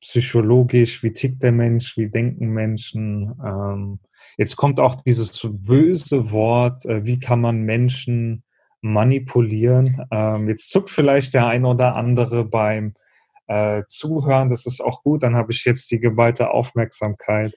[0.00, 3.34] psychologisch, wie tickt der Mensch, wie denken Menschen.
[3.44, 3.98] Ähm,
[4.36, 8.44] jetzt kommt auch dieses böse Wort, äh, wie kann man Menschen
[8.82, 10.04] manipulieren.
[10.10, 12.94] Ähm, jetzt zuckt vielleicht der ein oder andere beim
[13.46, 17.54] äh, Zuhören, das ist auch gut, dann habe ich jetzt die geballte Aufmerksamkeit.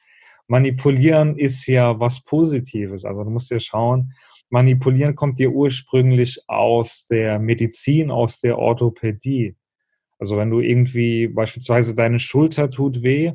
[0.47, 4.13] Manipulieren ist ja was Positives, also du musst ja schauen,
[4.49, 9.55] manipulieren kommt ja ursprünglich aus der Medizin, aus der Orthopädie.
[10.19, 13.34] Also wenn du irgendwie beispielsweise deine Schulter tut weh,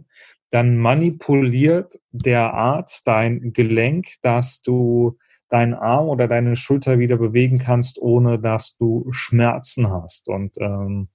[0.50, 5.18] dann manipuliert der Arzt dein Gelenk, dass du
[5.50, 10.28] deinen Arm oder deine Schulter wieder bewegen kannst, ohne dass du Schmerzen hast.
[10.28, 11.08] Und ähm,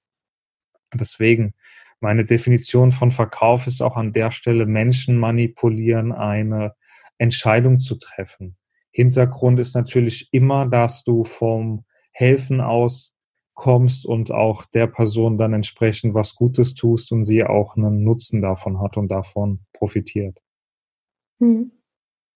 [0.93, 1.55] deswegen,
[2.01, 6.75] meine Definition von Verkauf ist auch an der Stelle Menschen manipulieren, eine
[7.17, 8.57] Entscheidung zu treffen.
[8.91, 13.15] Hintergrund ist natürlich immer, dass du vom Helfen aus
[13.53, 18.41] kommst und auch der Person dann entsprechend was Gutes tust und sie auch einen Nutzen
[18.41, 20.41] davon hat und davon profitiert.
[21.39, 21.71] Hm.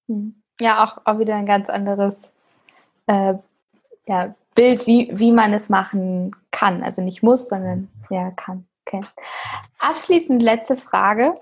[0.08, 2.16] Hm ja auch, auch wieder ein ganz anderes
[3.08, 3.36] äh,
[4.08, 6.84] ja, Bild, wie, wie man es machen kann.
[6.84, 8.66] Also nicht muss, sondern ja, kann.
[8.86, 9.02] Okay.
[9.80, 11.36] Abschließend letzte Frage.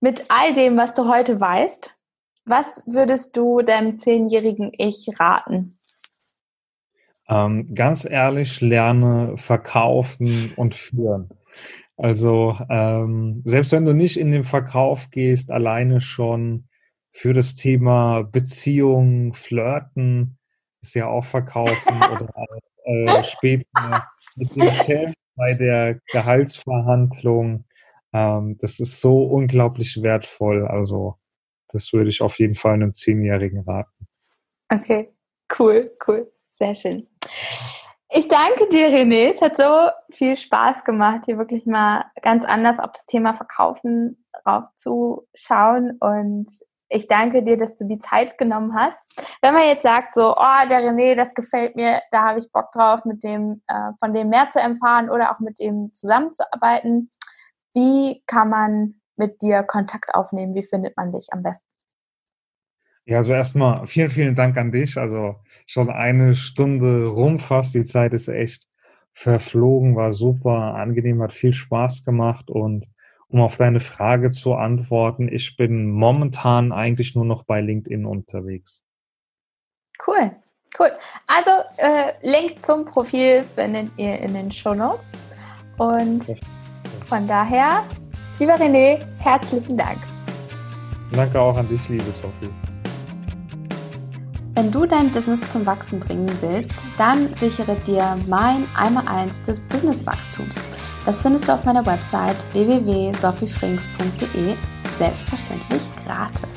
[0.00, 1.96] Mit all dem, was du heute weißt,
[2.44, 5.76] was würdest du deinem zehnjährigen Ich raten?
[7.28, 11.30] Ähm, ganz ehrlich, lerne verkaufen und führen.
[11.96, 16.68] Also ähm, selbst wenn du nicht in den Verkauf gehst, alleine schon
[17.14, 20.36] für das Thema Beziehung, Flirten,
[20.82, 22.28] ist ja auch verkaufen oder
[22.84, 23.64] äh, später
[24.36, 27.64] mit dem Chef bei der Gehaltsverhandlung.
[28.12, 30.66] Ähm, das ist so unglaublich wertvoll.
[30.66, 31.14] Also
[31.68, 34.08] das würde ich auf jeden Fall einem Zehnjährigen raten.
[34.68, 35.14] Okay,
[35.58, 37.06] cool, cool, sehr schön.
[38.10, 39.32] Ich danke dir, René.
[39.32, 44.24] Es hat so viel Spaß gemacht, hier wirklich mal ganz anders auf das Thema Verkaufen
[44.46, 45.96] raufzuschauen.
[46.00, 46.48] Und
[46.94, 49.20] ich danke dir, dass du die Zeit genommen hast.
[49.42, 52.70] Wenn man jetzt sagt, so, oh, der René, das gefällt mir, da habe ich Bock
[52.72, 57.10] drauf, mit dem, äh, von dem mehr zu erfahren oder auch mit dem zusammenzuarbeiten,
[57.74, 60.54] wie kann man mit dir Kontakt aufnehmen?
[60.54, 61.66] Wie findet man dich am besten?
[63.06, 64.96] Ja, also erstmal vielen, vielen Dank an dich.
[64.96, 65.36] Also
[65.66, 67.74] schon eine Stunde rum fast.
[67.74, 68.66] Die Zeit ist echt
[69.12, 72.86] verflogen, war super angenehm, hat viel Spaß gemacht und
[73.34, 78.84] um auf deine Frage zu antworten, ich bin momentan eigentlich nur noch bei LinkedIn unterwegs.
[80.06, 80.30] Cool,
[80.78, 80.92] cool.
[81.26, 85.10] Also äh, Link zum Profil findet ihr in den Show Notes.
[85.78, 86.26] Und
[87.08, 87.82] von daher,
[88.38, 89.98] lieber René, herzlichen Dank.
[91.12, 92.52] Danke auch an dich, liebe Sophie.
[94.56, 100.60] Wenn du dein Business zum Wachsen bringen willst, dann sichere dir mein Einmal-Eins des Businesswachstums.
[101.04, 104.54] Das findest du auf meiner Website www.sophiefrings.de
[104.96, 106.48] selbstverständlich gratis.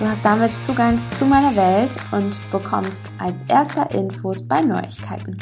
[0.00, 5.38] Du hast damit Zugang zu meiner Welt und bekommst als erster Infos bei Neuigkeiten.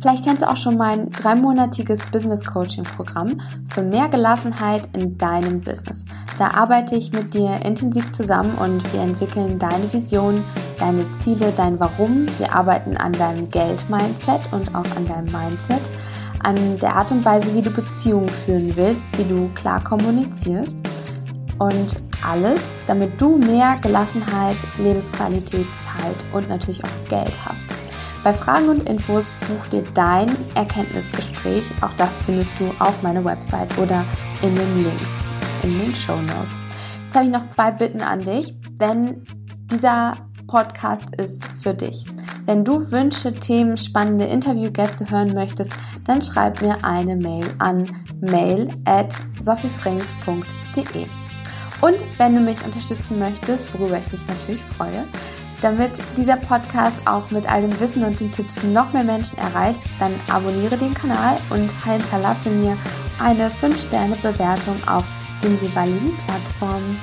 [0.00, 5.60] Vielleicht kennst du auch schon mein dreimonatiges Business Coaching Programm für mehr Gelassenheit in deinem
[5.60, 6.04] Business.
[6.38, 10.42] Da arbeite ich mit dir intensiv zusammen und wir entwickeln deine Vision,
[10.78, 12.26] deine Ziele, dein Warum.
[12.38, 15.82] Wir arbeiten an deinem Geld-Mindset und auch an deinem Mindset
[16.44, 20.76] an der Art und Weise, wie du Beziehungen führen willst, wie du klar kommunizierst
[21.58, 27.66] und alles, damit du mehr Gelassenheit, Lebensqualität, Zeit und natürlich auch Geld hast.
[28.22, 31.64] Bei Fragen und Infos buch dir dein Erkenntnisgespräch.
[31.82, 34.04] Auch das findest du auf meiner Website oder
[34.42, 35.28] in den Links
[35.64, 36.58] in den Show Notes.
[37.04, 38.54] Jetzt habe ich noch zwei Bitten an dich.
[38.78, 39.24] Wenn
[39.70, 40.14] dieser
[40.46, 42.04] Podcast ist für dich.
[42.46, 45.72] Wenn du Wünsche, Themen, spannende Interviewgäste hören möchtest,
[46.06, 47.88] dann schreib mir eine Mail an
[48.20, 51.06] mail at sophiefrings.de.
[51.80, 55.04] Und wenn du mich unterstützen möchtest, worüber ich mich natürlich freue,
[55.62, 59.80] damit dieser Podcast auch mit all dem Wissen und den Tipps noch mehr Menschen erreicht,
[59.98, 62.76] dann abonniere den Kanal und hinterlasse mir
[63.18, 65.04] eine 5-Sterne-Bewertung auf
[65.44, 66.98] den jeweiligen Plattformen.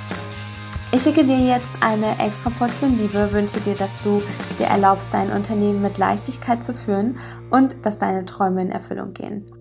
[0.93, 4.21] Ich schicke dir jetzt eine extra Portion Liebe, wünsche dir, dass du
[4.59, 7.17] dir erlaubst, dein Unternehmen mit Leichtigkeit zu führen
[7.49, 9.60] und dass deine Träume in Erfüllung gehen.